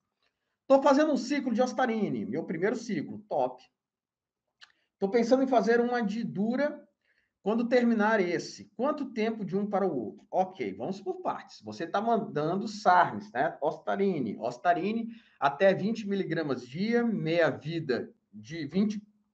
Estou 0.62 0.84
fazendo 0.84 1.14
um 1.14 1.18
ciclo 1.18 1.54
de 1.54 1.62
Ostarine, 1.62 2.26
meu 2.26 2.44
primeiro 2.44 2.76
ciclo, 2.76 3.20
top. 3.30 3.64
Estou 4.94 5.10
pensando 5.10 5.44
em 5.44 5.48
fazer 5.48 5.80
uma 5.80 6.02
de 6.02 6.24
dura 6.24 6.86
quando 7.42 7.68
terminar 7.68 8.20
esse, 8.20 8.66
quanto 8.76 9.14
tempo 9.14 9.44
de 9.44 9.58
um 9.58 9.66
para 9.66 9.88
o 9.88 9.98
outro? 9.98 10.28
Ok, 10.30 10.74
vamos 10.74 11.02
por 11.02 11.22
partes. 11.22 11.62
Você 11.64 11.86
está 11.86 12.00
mandando 12.00 12.68
SARMs, 12.68 13.32
né? 13.34 13.58
Ostarine. 13.62 14.38
Ostarine 14.38 15.08
até 15.40 15.74
20 15.74 16.08
miligramas 16.08 16.68
dia, 16.68 17.04
meia 17.04 17.50
vida 17.50 18.14
de 18.32 18.66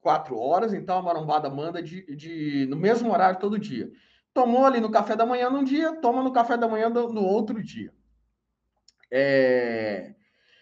24 0.08 0.38
horas. 0.38 0.74
Então, 0.74 0.98
a 0.98 1.02
marombada 1.02 1.50
manda 1.50 1.84
de, 1.84 2.16
de, 2.16 2.66
no 2.70 2.78
mesmo 2.78 3.12
horário 3.12 3.40
todo 3.40 3.60
dia. 3.60 3.92
Tomou 4.34 4.66
ali 4.66 4.80
no 4.80 4.92
café 4.92 5.16
da 5.16 5.26
manhã 5.26 5.50
num 5.50 5.64
dia, 5.64 5.96
toma 6.00 6.24
no 6.24 6.32
café 6.32 6.56
da 6.56 6.68
manhã 6.68 6.90
no, 6.90 7.12
no 7.12 7.24
outro 7.24 7.62
dia. 7.62 7.94
É, 9.12 10.14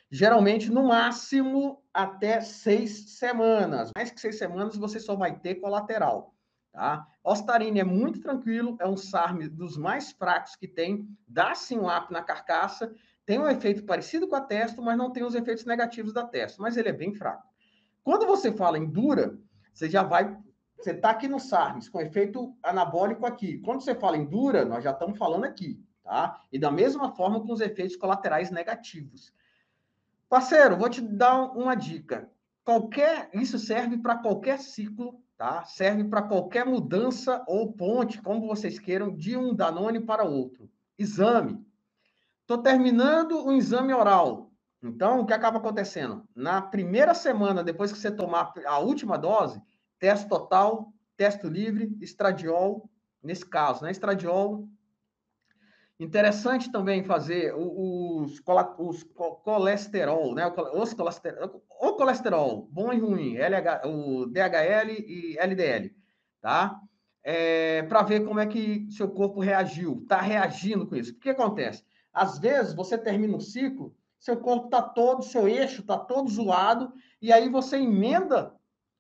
geralmente, 0.10 0.72
no 0.72 0.88
máximo, 0.88 1.84
até 1.94 2.42
seis 2.42 3.18
semanas. 3.18 3.92
Mais 3.96 4.12
que 4.12 4.20
seis 4.20 4.38
semanas, 4.38 4.76
você 4.76 5.00
só 5.00 5.16
vai 5.16 5.38
ter 5.38 5.56
colateral. 5.56 6.34
Tá? 6.72 7.08
Ostarine 7.24 7.80
é 7.80 7.84
muito 7.84 8.20
tranquilo, 8.20 8.76
é 8.80 8.88
um 8.88 8.98
SARM 8.98 9.48
dos 9.48 9.78
mais 9.78 10.12
fracos 10.12 10.56
que 10.56 10.68
tem, 10.68 11.08
dá 11.26 11.56
sim 11.56 11.80
um 11.80 11.88
up 11.88 12.12
na 12.12 12.22
carcaça, 12.22 12.94
tem 13.26 13.40
um 13.40 13.48
efeito 13.48 13.84
parecido 13.84 14.28
com 14.28 14.36
a 14.36 14.42
testo, 14.42 14.82
mas 14.82 14.98
não 14.98 15.12
tem 15.12 15.24
os 15.24 15.36
efeitos 15.36 15.66
negativos 15.66 16.14
da 16.14 16.26
testo, 16.26 16.62
mas 16.62 16.76
ele 16.76 16.90
é 16.90 16.94
bem 16.94 17.14
fraco. 17.14 17.55
Quando 18.06 18.26
você 18.26 18.54
fala 18.54 18.78
em 18.78 18.86
dura, 18.86 19.38
você 19.74 19.90
já 19.90 20.02
vai, 20.02 20.38
você 20.78 20.92
está 20.92 21.10
aqui 21.10 21.28
no 21.28 21.42
SARMs, 21.42 21.90
com 21.90 22.00
efeito 22.00 22.56
anabólico 22.64 23.26
aqui. 23.26 23.58
Quando 23.58 23.82
você 23.82 23.94
fala 23.94 24.16
em 24.16 24.24
dura, 24.24 24.64
nós 24.64 24.82
já 24.82 24.92
estamos 24.92 25.18
falando 25.18 25.44
aqui, 25.44 25.84
tá? 26.02 26.42
E 26.50 26.58
da 26.58 26.72
mesma 26.72 27.14
forma 27.14 27.42
com 27.42 27.52
os 27.52 27.60
efeitos 27.60 27.98
colaterais 27.98 28.50
negativos. 28.50 29.34
Parceiro, 30.30 30.78
vou 30.78 30.90
te 30.90 31.02
dar 31.02 31.52
uma 31.52 31.76
dica. 31.76 32.32
Qualquer, 32.64 33.30
isso 33.34 33.60
serve 33.60 33.98
para 33.98 34.16
qualquer 34.16 34.60
ciclo 34.60 35.22
tá? 35.38 35.64
Serve 35.66 36.04
para 36.06 36.22
qualquer 36.22 36.66
mudança 36.66 37.44
ou 37.48 37.74
ponte, 37.74 38.22
como 38.22 38.48
vocês 38.48 38.80
queiram, 38.80 39.16
de 39.16 39.36
um 39.36 39.54
Danone 39.54 40.00
para 40.00 40.24
outro. 40.24 40.70
Exame. 40.98 41.64
Estou 42.42 42.60
terminando 42.60 43.46
o 43.46 43.52
exame 43.52 43.94
oral. 43.94 44.45
Então, 44.88 45.22
o 45.22 45.26
que 45.26 45.34
acaba 45.34 45.58
acontecendo? 45.58 46.24
Na 46.36 46.62
primeira 46.62 47.14
semana, 47.16 47.64
depois 47.64 47.92
que 47.92 47.98
você 47.98 48.12
tomar 48.12 48.54
a 48.66 48.78
última 48.78 49.18
dose, 49.18 49.60
teste 49.98 50.30
total, 50.30 50.94
teste 51.18 51.48
livre, 51.48 51.98
estradiol, 52.02 52.90
nesse 53.22 53.46
caso, 53.46 53.84
né? 53.84 53.92
Estradiol. 53.92 54.70
Interessante 56.00 56.72
também 56.72 57.04
fazer 57.04 57.56
os, 57.56 58.42
os 58.78 59.04
colesterol, 59.44 60.36
né? 60.36 60.46
Os 60.74 60.94
colesterol, 60.94 61.64
o 61.82 61.94
colesterol, 61.94 62.68
bom 62.72 62.94
e 62.94 63.00
ruim, 63.00 63.38
LH, 63.38 63.88
o 63.88 64.26
DHL 64.28 64.92
e 64.92 65.38
LDL, 65.40 65.96
tá? 66.42 66.80
É, 67.24 67.82
para 67.84 68.04
ver 68.04 68.24
como 68.24 68.40
é 68.40 68.46
que 68.46 68.88
seu 68.92 69.10
corpo 69.10 69.40
reagiu, 69.40 70.02
está 70.04 70.22
reagindo 70.22 70.86
com 70.86 70.96
isso. 70.96 71.12
O 71.12 71.20
que 71.20 71.30
acontece? 71.30 71.84
Às 72.14 72.38
vezes 72.38 72.76
você 72.76 72.98
termina 72.98 73.36
um 73.36 73.40
ciclo, 73.40 73.96
seu 74.26 74.38
corpo 74.38 74.66
está 74.66 74.82
todo, 74.82 75.22
seu 75.22 75.48
eixo 75.48 75.82
está 75.82 76.00
todo 76.00 76.28
zoado, 76.28 76.92
e 77.22 77.32
aí 77.32 77.48
você 77.48 77.78
emenda 77.78 78.56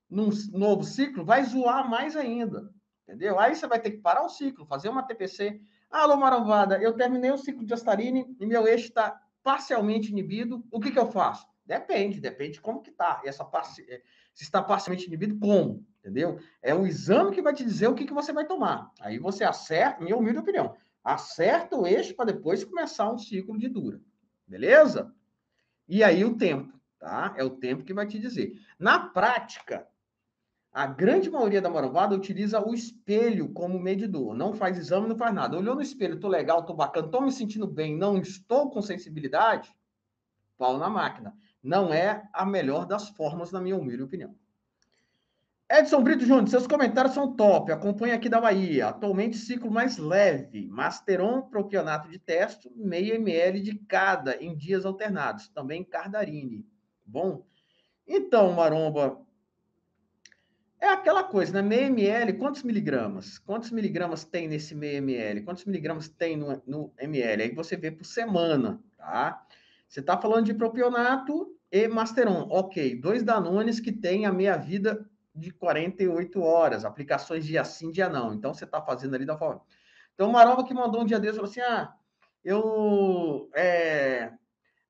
num 0.07 0.29
novo 0.51 0.83
ciclo, 0.83 1.25
vai 1.25 1.43
zoar 1.43 1.89
mais 1.89 2.15
ainda, 2.15 2.71
entendeu? 3.01 3.39
Aí 3.39 3.55
você 3.55 3.65
vai 3.65 3.79
ter 3.79 3.89
que 3.89 3.97
parar 3.97 4.23
o 4.23 4.29
ciclo, 4.29 4.67
fazer 4.67 4.87
uma 4.87 5.01
TPC. 5.01 5.59
Alô, 5.89 6.15
Maravada, 6.15 6.77
eu 6.77 6.93
terminei 6.93 7.31
o 7.31 7.39
ciclo 7.39 7.65
de 7.65 7.73
Astarine 7.73 8.37
e 8.39 8.45
meu 8.45 8.67
eixo 8.67 8.85
está 8.85 9.19
parcialmente 9.41 10.11
inibido, 10.11 10.63
o 10.71 10.79
que, 10.79 10.91
que 10.91 10.99
eu 10.99 11.11
faço? 11.11 11.47
Depende, 11.65 12.21
depende 12.21 12.53
de 12.53 12.61
como 12.61 12.83
que 12.83 12.91
tá. 12.91 13.19
E 13.25 13.27
essa 13.27 13.43
parte, 13.43 13.83
eh, 13.89 14.03
se 14.31 14.43
está 14.43 14.61
parcialmente 14.61 15.07
inibido, 15.07 15.39
como? 15.39 15.83
Entendeu? 16.01 16.37
É 16.61 16.75
o 16.75 16.85
exame 16.85 17.31
que 17.31 17.41
vai 17.41 17.55
te 17.55 17.63
dizer 17.63 17.87
o 17.87 17.95
que, 17.95 18.05
que 18.05 18.13
você 18.13 18.31
vai 18.31 18.45
tomar. 18.45 18.91
Aí 19.01 19.17
você 19.17 19.43
acerta, 19.43 20.03
minha 20.03 20.15
humilde 20.15 20.37
opinião, 20.37 20.75
acerta 21.03 21.75
o 21.75 21.87
eixo 21.87 22.15
para 22.15 22.25
depois 22.25 22.63
começar 22.63 23.11
um 23.11 23.17
ciclo 23.17 23.57
de 23.57 23.67
dura. 23.67 23.99
Beleza? 24.47 25.14
E 25.87 26.03
aí 26.03 26.23
o 26.25 26.35
tempo, 26.35 26.73
tá? 26.99 27.33
É 27.37 27.43
o 27.43 27.49
tempo 27.49 27.83
que 27.83 27.93
vai 27.93 28.07
te 28.07 28.19
dizer. 28.19 28.59
Na 28.79 28.99
prática, 28.99 29.87
a 30.71 30.85
grande 30.85 31.29
maioria 31.29 31.61
da 31.61 31.69
marovada 31.69 32.15
utiliza 32.15 32.59
o 32.59 32.73
espelho 32.73 33.53
como 33.53 33.79
medidor. 33.79 34.35
Não 34.35 34.53
faz 34.53 34.77
exame, 34.77 35.07
não 35.07 35.15
faz 35.15 35.33
nada. 35.33 35.57
Olhou 35.57 35.75
no 35.75 35.81
espelho, 35.81 36.19
tô 36.19 36.27
legal, 36.27 36.65
tô 36.65 36.73
bacana, 36.73 37.07
tô 37.07 37.21
me 37.21 37.31
sentindo 37.31 37.67
bem, 37.67 37.95
não 37.95 38.17
estou 38.17 38.69
com 38.69 38.81
sensibilidade, 38.81 39.73
pau 40.57 40.77
na 40.77 40.89
máquina 40.89 41.35
não 41.65 41.91
é 41.91 42.29
a 42.31 42.45
melhor 42.45 42.85
das 42.85 43.09
formas, 43.09 43.51
na 43.51 43.59
minha 43.59 43.75
humilde 43.75 44.03
opinião. 44.03 44.35
Edson 45.67 46.03
Brito 46.03 46.23
Júnior, 46.23 46.47
seus 46.47 46.67
comentários 46.67 47.15
são 47.15 47.35
top. 47.35 47.71
Acompanhe 47.71 48.13
aqui 48.13 48.29
da 48.29 48.39
Bahia. 48.39 48.89
Atualmente, 48.89 49.35
ciclo 49.35 49.71
mais 49.71 49.97
leve. 49.97 50.67
Masteron, 50.67 51.41
propionato 51.41 52.07
de 52.07 52.19
teste, 52.19 52.71
meio 52.75 53.15
ml 53.15 53.59
de 53.61 53.75
cada, 53.75 54.35
em 54.35 54.55
dias 54.55 54.85
alternados. 54.85 55.47
Também 55.49 55.83
Cardarine. 55.83 56.67
Bom? 57.03 57.47
Então, 58.07 58.53
Maromba, 58.53 59.19
é 60.79 60.87
aquela 60.87 61.23
coisa, 61.23 61.51
né? 61.51 61.63
Meio 61.63 61.87
ml, 61.87 62.33
quantos 62.33 62.61
miligramas? 62.61 63.39
Quantos 63.39 63.71
miligramas 63.71 64.23
tem 64.23 64.47
nesse 64.47 64.75
meio 64.75 64.97
ml? 64.97 65.41
Quantos 65.41 65.65
miligramas 65.65 66.07
tem 66.07 66.37
no, 66.37 66.61
no 66.67 66.93
ml? 66.99 67.41
Aí 67.41 67.55
você 67.55 67.75
vê 67.75 67.89
por 67.89 68.05
semana, 68.05 68.79
tá? 68.95 69.43
Você 69.87 69.99
está 69.99 70.15
falando 70.15 70.45
de 70.45 70.53
propionato, 70.53 71.55
e 71.71 71.87
Masteron. 71.87 72.47
Ok, 72.51 73.01
dois 73.01 73.23
Danones 73.23 73.79
que 73.79 73.91
têm 73.91 74.27
a 74.27 74.31
meia-vida 74.31 75.09
de 75.35 75.51
48 75.51 76.41
horas, 76.41 76.85
aplicações 76.85 77.45
dia 77.45 77.63
sim, 77.63 77.91
dia 77.91 78.07
não. 78.09 78.33
Então, 78.33 78.53
você 78.53 78.65
está 78.65 78.81
fazendo 78.81 79.15
ali 79.15 79.25
da 79.25 79.37
forma. 79.37 79.61
Então, 80.13 80.29
o 80.29 80.33
Maromba 80.33 80.63
que 80.63 80.73
mandou 80.73 81.01
um 81.01 81.05
dia 81.05 81.19
desse, 81.19 81.35
falou 81.35 81.49
assim, 81.49 81.61
ah, 81.61 81.93
eu... 82.43 83.49
É, 83.53 84.31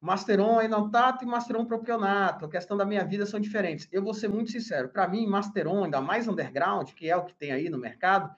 Masteron 0.06 0.62
enantato 0.62 1.24
e 1.24 1.26
Masteron 1.26 1.66
propionato, 1.66 2.46
a 2.46 2.50
questão 2.50 2.78
da 2.78 2.86
minha 2.86 3.04
vida 3.04 3.26
são 3.26 3.40
diferentes. 3.40 3.88
Eu 3.92 4.04
vou 4.04 4.14
ser 4.14 4.28
muito 4.28 4.52
sincero, 4.52 4.90
para 4.90 5.08
mim, 5.08 5.26
Masteron, 5.26 5.86
ainda 5.86 6.00
mais 6.00 6.28
underground, 6.28 6.92
que 6.92 7.10
é 7.10 7.16
o 7.16 7.26
que 7.26 7.34
tem 7.34 7.52
aí 7.52 7.70
no 7.70 7.80
mercado, 7.80 8.36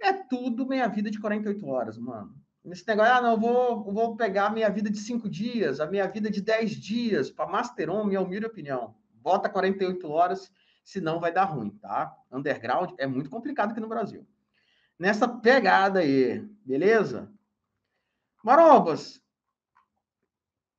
é 0.00 0.12
tudo 0.12 0.64
meia 0.64 0.86
vida 0.86 1.10
de 1.10 1.18
48 1.18 1.66
horas, 1.66 1.98
mano. 1.98 2.32
Nesse 2.64 2.86
negócio, 2.86 3.12
ah, 3.12 3.20
não, 3.20 3.36
vou, 3.36 3.82
vou 3.92 4.16
pegar 4.16 4.46
a 4.46 4.50
minha 4.50 4.70
vida 4.70 4.88
de 4.88 4.98
cinco 4.98 5.28
dias, 5.28 5.80
a 5.80 5.86
minha 5.86 6.06
vida 6.06 6.30
de 6.30 6.40
10 6.40 6.70
dias, 6.70 7.30
para 7.30 7.50
Masteron, 7.50 8.04
minha 8.04 8.20
humilde 8.20 8.46
opinião. 8.46 8.94
Bota 9.14 9.48
48 9.48 10.08
horas, 10.08 10.52
senão 10.88 11.20
vai 11.20 11.30
dar 11.30 11.44
ruim, 11.44 11.68
tá? 11.68 12.16
Underground 12.32 12.92
é 12.96 13.06
muito 13.06 13.28
complicado 13.28 13.72
aqui 13.72 13.80
no 13.80 13.90
Brasil. 13.90 14.26
Nessa 14.98 15.28
pegada 15.28 16.00
aí, 16.00 16.40
beleza? 16.64 17.30
Marombas, 18.42 19.22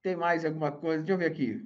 tem 0.02 0.16
mais 0.16 0.44
alguma 0.44 0.72
coisa? 0.72 1.04
Deixa 1.04 1.14
eu 1.14 1.18
ver 1.20 1.28
aqui. 1.28 1.64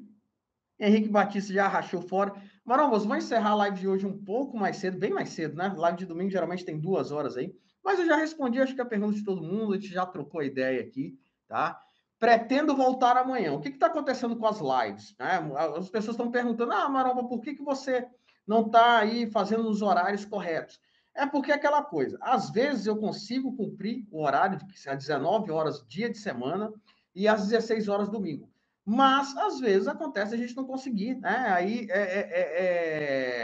Henrique 0.78 1.08
Batista 1.08 1.54
já 1.54 1.70
rachou 1.70 2.02
fora. 2.02 2.34
Marombas, 2.66 3.06
vamos 3.06 3.24
encerrar 3.24 3.52
a 3.52 3.56
live 3.56 3.80
de 3.80 3.88
hoje 3.88 4.06
um 4.06 4.22
pouco 4.26 4.58
mais 4.58 4.76
cedo, 4.76 5.00
bem 5.00 5.14
mais 5.14 5.30
cedo, 5.30 5.56
né? 5.56 5.74
Live 5.78 6.00
de 6.00 6.06
domingo 6.06 6.30
geralmente 6.30 6.66
tem 6.66 6.78
duas 6.78 7.14
horas 7.14 7.38
aí. 7.38 7.56
Mas 7.82 7.98
eu 7.98 8.06
já 8.06 8.18
respondi, 8.18 8.60
acho 8.60 8.76
que 8.76 8.82
a 8.82 8.86
pergunta 8.86 9.16
de 9.16 9.24
todo 9.24 9.42
mundo, 9.42 9.72
a 9.72 9.78
gente 9.78 9.88
já 9.88 10.06
trocou 10.06 10.42
a 10.42 10.46
ideia 10.46 10.82
aqui, 10.82 11.18
tá? 11.48 11.80
Pretendo 12.20 12.76
voltar 12.76 13.16
amanhã. 13.16 13.54
O 13.54 13.62
que 13.62 13.70
está 13.70 13.88
acontecendo 13.88 14.36
com 14.36 14.46
as 14.46 14.60
lives? 14.60 15.16
Né? 15.18 15.50
As 15.78 15.90
pessoas 15.90 16.16
estão 16.16 16.30
perguntando, 16.30 16.74
ah, 16.74 16.90
Maromba, 16.90 17.24
por 17.24 17.40
que, 17.40 17.56
que 17.56 17.64
você 17.64 18.06
não 18.46 18.66
está 18.66 19.00
aí 19.00 19.30
fazendo 19.30 19.68
os 19.70 19.82
horários 19.82 20.26
corretos? 20.26 20.80
É 21.16 21.26
porque 21.26 21.52
é 21.52 21.56
aquela 21.56 21.84
coisa, 21.84 22.18
às 22.22 22.50
vezes 22.50 22.88
eu 22.88 22.98
consigo 22.98 23.56
cumprir 23.56 24.08
o 24.12 24.24
horário 24.24 24.58
de 24.58 24.66
19 24.66 25.52
horas 25.52 25.86
dia 25.88 26.10
de 26.10 26.18
semana, 26.18 26.74
e 27.16 27.28
às 27.28 27.48
16 27.48 27.88
horas 27.88 28.10
domingo. 28.10 28.50
Mas, 28.86 29.36
às 29.38 29.60
vezes, 29.60 29.88
acontece 29.88 30.34
a 30.34 30.38
gente 30.38 30.56
não 30.56 30.66
conseguir, 30.66 31.16
né? 31.16 31.48
Aí 31.50 31.88
é, 31.90 32.02
é, 32.02 32.30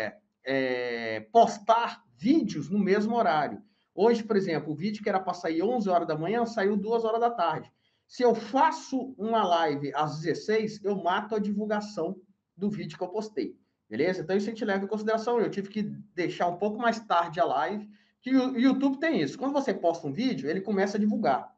é, 0.06 0.18
é 0.44 1.20
postar 1.32 2.04
vídeos 2.18 2.70
no 2.70 2.80
mesmo 2.80 3.16
horário. 3.16 3.62
Hoje, 3.96 4.24
por 4.24 4.36
exemplo, 4.36 4.74
o 4.74 4.76
vídeo 4.76 5.02
que 5.02 5.10
era 5.10 5.20
para 5.20 5.34
sair 5.34 5.62
11 5.62 5.90
horas 5.90 6.08
da 6.08 6.18
manhã 6.18 6.46
saiu 6.46 6.76
2 6.76 7.06
horas 7.06 7.22
da 7.22 7.30
tarde. 7.30 7.72
Se 8.08 8.24
eu 8.24 8.34
faço 8.34 9.14
uma 9.18 9.44
live 9.44 9.94
às 9.94 10.20
16, 10.20 10.84
eu 10.84 11.02
mato 11.02 11.36
a 11.36 11.40
divulgação 11.40 12.18
do 12.58 12.70
vídeo 12.70 12.98
que 12.98 13.04
eu 13.04 13.10
postei. 13.10 13.56
Beleza? 13.90 14.22
Então, 14.22 14.38
isso 14.38 14.48
a 14.48 14.52
gente 14.52 14.64
leva 14.64 14.86
em 14.86 14.88
consideração. 14.88 15.40
Eu 15.40 15.50
tive 15.50 15.70
que 15.70 15.82
deixar 15.82 16.48
um 16.48 16.58
pouco 16.58 16.78
mais 16.78 17.00
tarde 17.00 17.40
a 17.40 17.46
live, 17.46 17.90
que 18.22 18.36
o 18.36 18.58
YouTube 18.58 19.00
tem 19.00 19.22
isso. 19.22 19.38
Quando 19.38 19.54
você 19.54 19.74
posta 19.74 20.08
um 20.08 20.14
vídeo, 20.14 20.50
ele 20.50 20.62
começa 20.62 20.98
a 20.98 21.00
divulgar. 21.00 21.52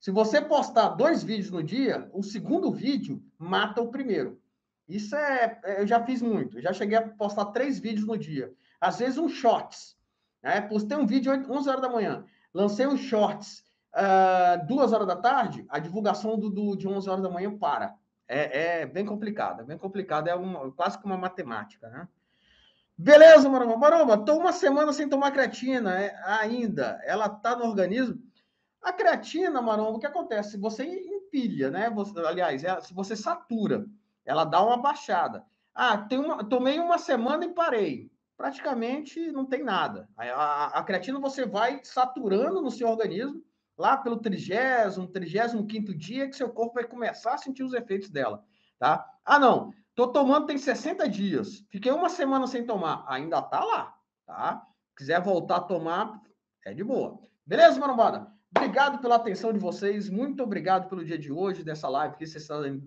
Se 0.00 0.10
você 0.10 0.40
postar 0.40 0.88
dois 0.90 1.22
vídeos 1.22 1.50
no 1.50 1.62
dia, 1.62 2.10
o 2.12 2.22
segundo 2.22 2.72
vídeo 2.72 3.22
mata 3.38 3.80
o 3.80 3.88
primeiro. 3.88 4.40
Isso 4.88 5.14
é. 5.14 5.60
é 5.62 5.80
eu 5.82 5.86
já 5.86 6.04
fiz 6.04 6.20
muito. 6.20 6.58
Eu 6.58 6.62
já 6.62 6.72
cheguei 6.72 6.98
a 6.98 7.08
postar 7.08 7.46
três 7.46 7.78
vídeos 7.78 8.06
no 8.06 8.18
dia. 8.18 8.52
Às 8.80 8.98
vezes, 8.98 9.16
um 9.16 9.28
shorts. 9.28 9.96
Né? 10.42 10.60
Postei 10.62 10.96
um 10.96 11.06
vídeo 11.06 11.32
11 11.32 11.68
horas 11.68 11.80
da 11.80 11.88
manhã, 11.88 12.24
lancei 12.52 12.86
um 12.86 12.96
shorts 12.96 13.64
uh, 13.94 14.66
2 14.66 14.92
horas 14.92 15.06
da 15.06 15.16
tarde, 15.16 15.64
a 15.68 15.78
divulgação 15.78 16.36
do, 16.38 16.50
do, 16.50 16.76
de 16.76 16.88
11 16.88 17.08
horas 17.08 17.22
da 17.22 17.30
manhã 17.30 17.56
para. 17.56 17.94
É, 18.28 18.80
é 18.80 18.86
bem 18.86 19.04
complicado, 19.04 19.60
é 19.60 19.64
bem 19.64 19.76
complicado, 19.76 20.28
é 20.28 20.34
uma, 20.34 20.70
quase 20.72 20.98
que 20.98 21.04
uma 21.04 21.16
matemática, 21.16 21.88
né? 21.88 22.08
Beleza, 22.96 23.48
Maromba. 23.48 23.76
Maromba, 23.76 24.14
estou 24.14 24.38
uma 24.38 24.52
semana 24.52 24.92
sem 24.92 25.08
tomar 25.08 25.32
creatina 25.32 25.98
é, 26.00 26.14
ainda. 26.24 27.00
Ela 27.04 27.26
está 27.26 27.56
no 27.56 27.64
organismo. 27.64 28.22
A 28.80 28.92
creatina, 28.92 29.60
Maromba, 29.60 29.96
o 29.96 29.98
que 29.98 30.06
acontece? 30.06 30.56
Você 30.58 30.84
empilha, 30.84 31.70
né? 31.70 31.90
Você, 31.90 32.18
aliás, 32.20 32.62
é, 32.62 32.80
se 32.80 32.94
você 32.94 33.16
satura, 33.16 33.86
ela 34.24 34.44
dá 34.44 34.62
uma 34.62 34.76
baixada. 34.76 35.44
Ah, 35.74 35.98
tem 35.98 36.18
uma, 36.18 36.44
tomei 36.44 36.78
uma 36.78 36.98
semana 36.98 37.44
e 37.44 37.52
parei 37.52 38.12
praticamente 38.42 39.30
não 39.30 39.46
tem 39.46 39.62
nada. 39.62 40.08
A, 40.16 40.24
a, 40.24 40.66
a 40.80 40.82
creatina 40.82 41.20
você 41.20 41.46
vai 41.46 41.80
saturando 41.84 42.60
no 42.60 42.72
seu 42.72 42.88
organismo, 42.88 43.40
lá 43.82 43.96
pelo 43.96 44.16
trigésimo, 44.16 45.08
trigésimo 45.08 45.66
quinto 45.66 45.92
dia, 45.92 46.28
que 46.28 46.36
seu 46.36 46.48
corpo 46.48 46.74
vai 46.74 46.84
começar 46.84 47.34
a 47.34 47.38
sentir 47.38 47.64
os 47.64 47.72
efeitos 47.72 48.08
dela, 48.08 48.44
tá? 48.78 49.04
Ah, 49.24 49.40
não, 49.40 49.72
tô 49.92 50.06
tomando 50.06 50.46
tem 50.46 50.56
60 50.56 51.08
dias, 51.08 51.66
fiquei 51.68 51.90
uma 51.90 52.08
semana 52.08 52.46
sem 52.46 52.64
tomar, 52.64 53.04
ainda 53.08 53.42
tá 53.42 53.64
lá, 53.64 53.92
tá? 54.24 54.62
Quiser 54.96 55.20
voltar 55.20 55.56
a 55.56 55.62
tomar, 55.62 56.20
é 56.64 56.72
de 56.72 56.84
boa. 56.84 57.18
Beleza, 57.44 57.80
marombada? 57.80 58.28
Obrigado 58.56 59.00
pela 59.00 59.16
atenção 59.16 59.52
de 59.52 59.58
vocês, 59.58 60.08
muito 60.08 60.44
obrigado 60.44 60.88
pelo 60.88 61.04
dia 61.04 61.18
de 61.18 61.32
hoje, 61.32 61.64
dessa 61.64 61.88
live, 61.88 62.16
que 62.16 62.24
vocês 62.24 62.46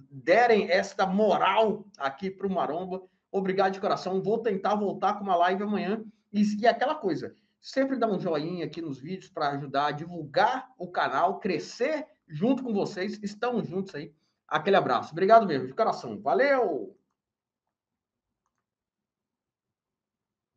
derem 0.10 0.72
esta 0.72 1.06
moral 1.06 1.86
aqui 1.98 2.32
para 2.32 2.48
o 2.48 2.50
Maromba. 2.50 3.02
Obrigado 3.30 3.74
de 3.74 3.82
coração. 3.82 4.22
Vou 4.22 4.38
tentar 4.38 4.76
voltar 4.76 5.16
com 5.16 5.26
uma 5.26 5.36
live 5.36 5.64
amanhã. 5.64 6.02
E, 6.32 6.62
e 6.62 6.68
aquela 6.68 6.96
coisa, 6.96 7.36
sempre 7.66 7.98
dá 7.98 8.08
um 8.08 8.20
joinha 8.20 8.64
aqui 8.64 8.80
nos 8.80 9.00
vídeos 9.00 9.28
para 9.28 9.50
ajudar 9.50 9.88
a 9.88 9.92
divulgar 9.92 10.72
o 10.78 10.88
canal, 10.88 11.40
crescer 11.40 12.06
junto 12.28 12.64
com 12.64 12.72
vocês. 12.72 13.20
Estamos 13.24 13.68
juntos 13.68 13.96
aí. 13.96 14.14
Aquele 14.48 14.76
abraço. 14.76 15.12
Obrigado 15.12 15.48
mesmo, 15.48 15.66
de 15.66 15.74
coração. 15.74 16.22
Valeu! 16.22 16.96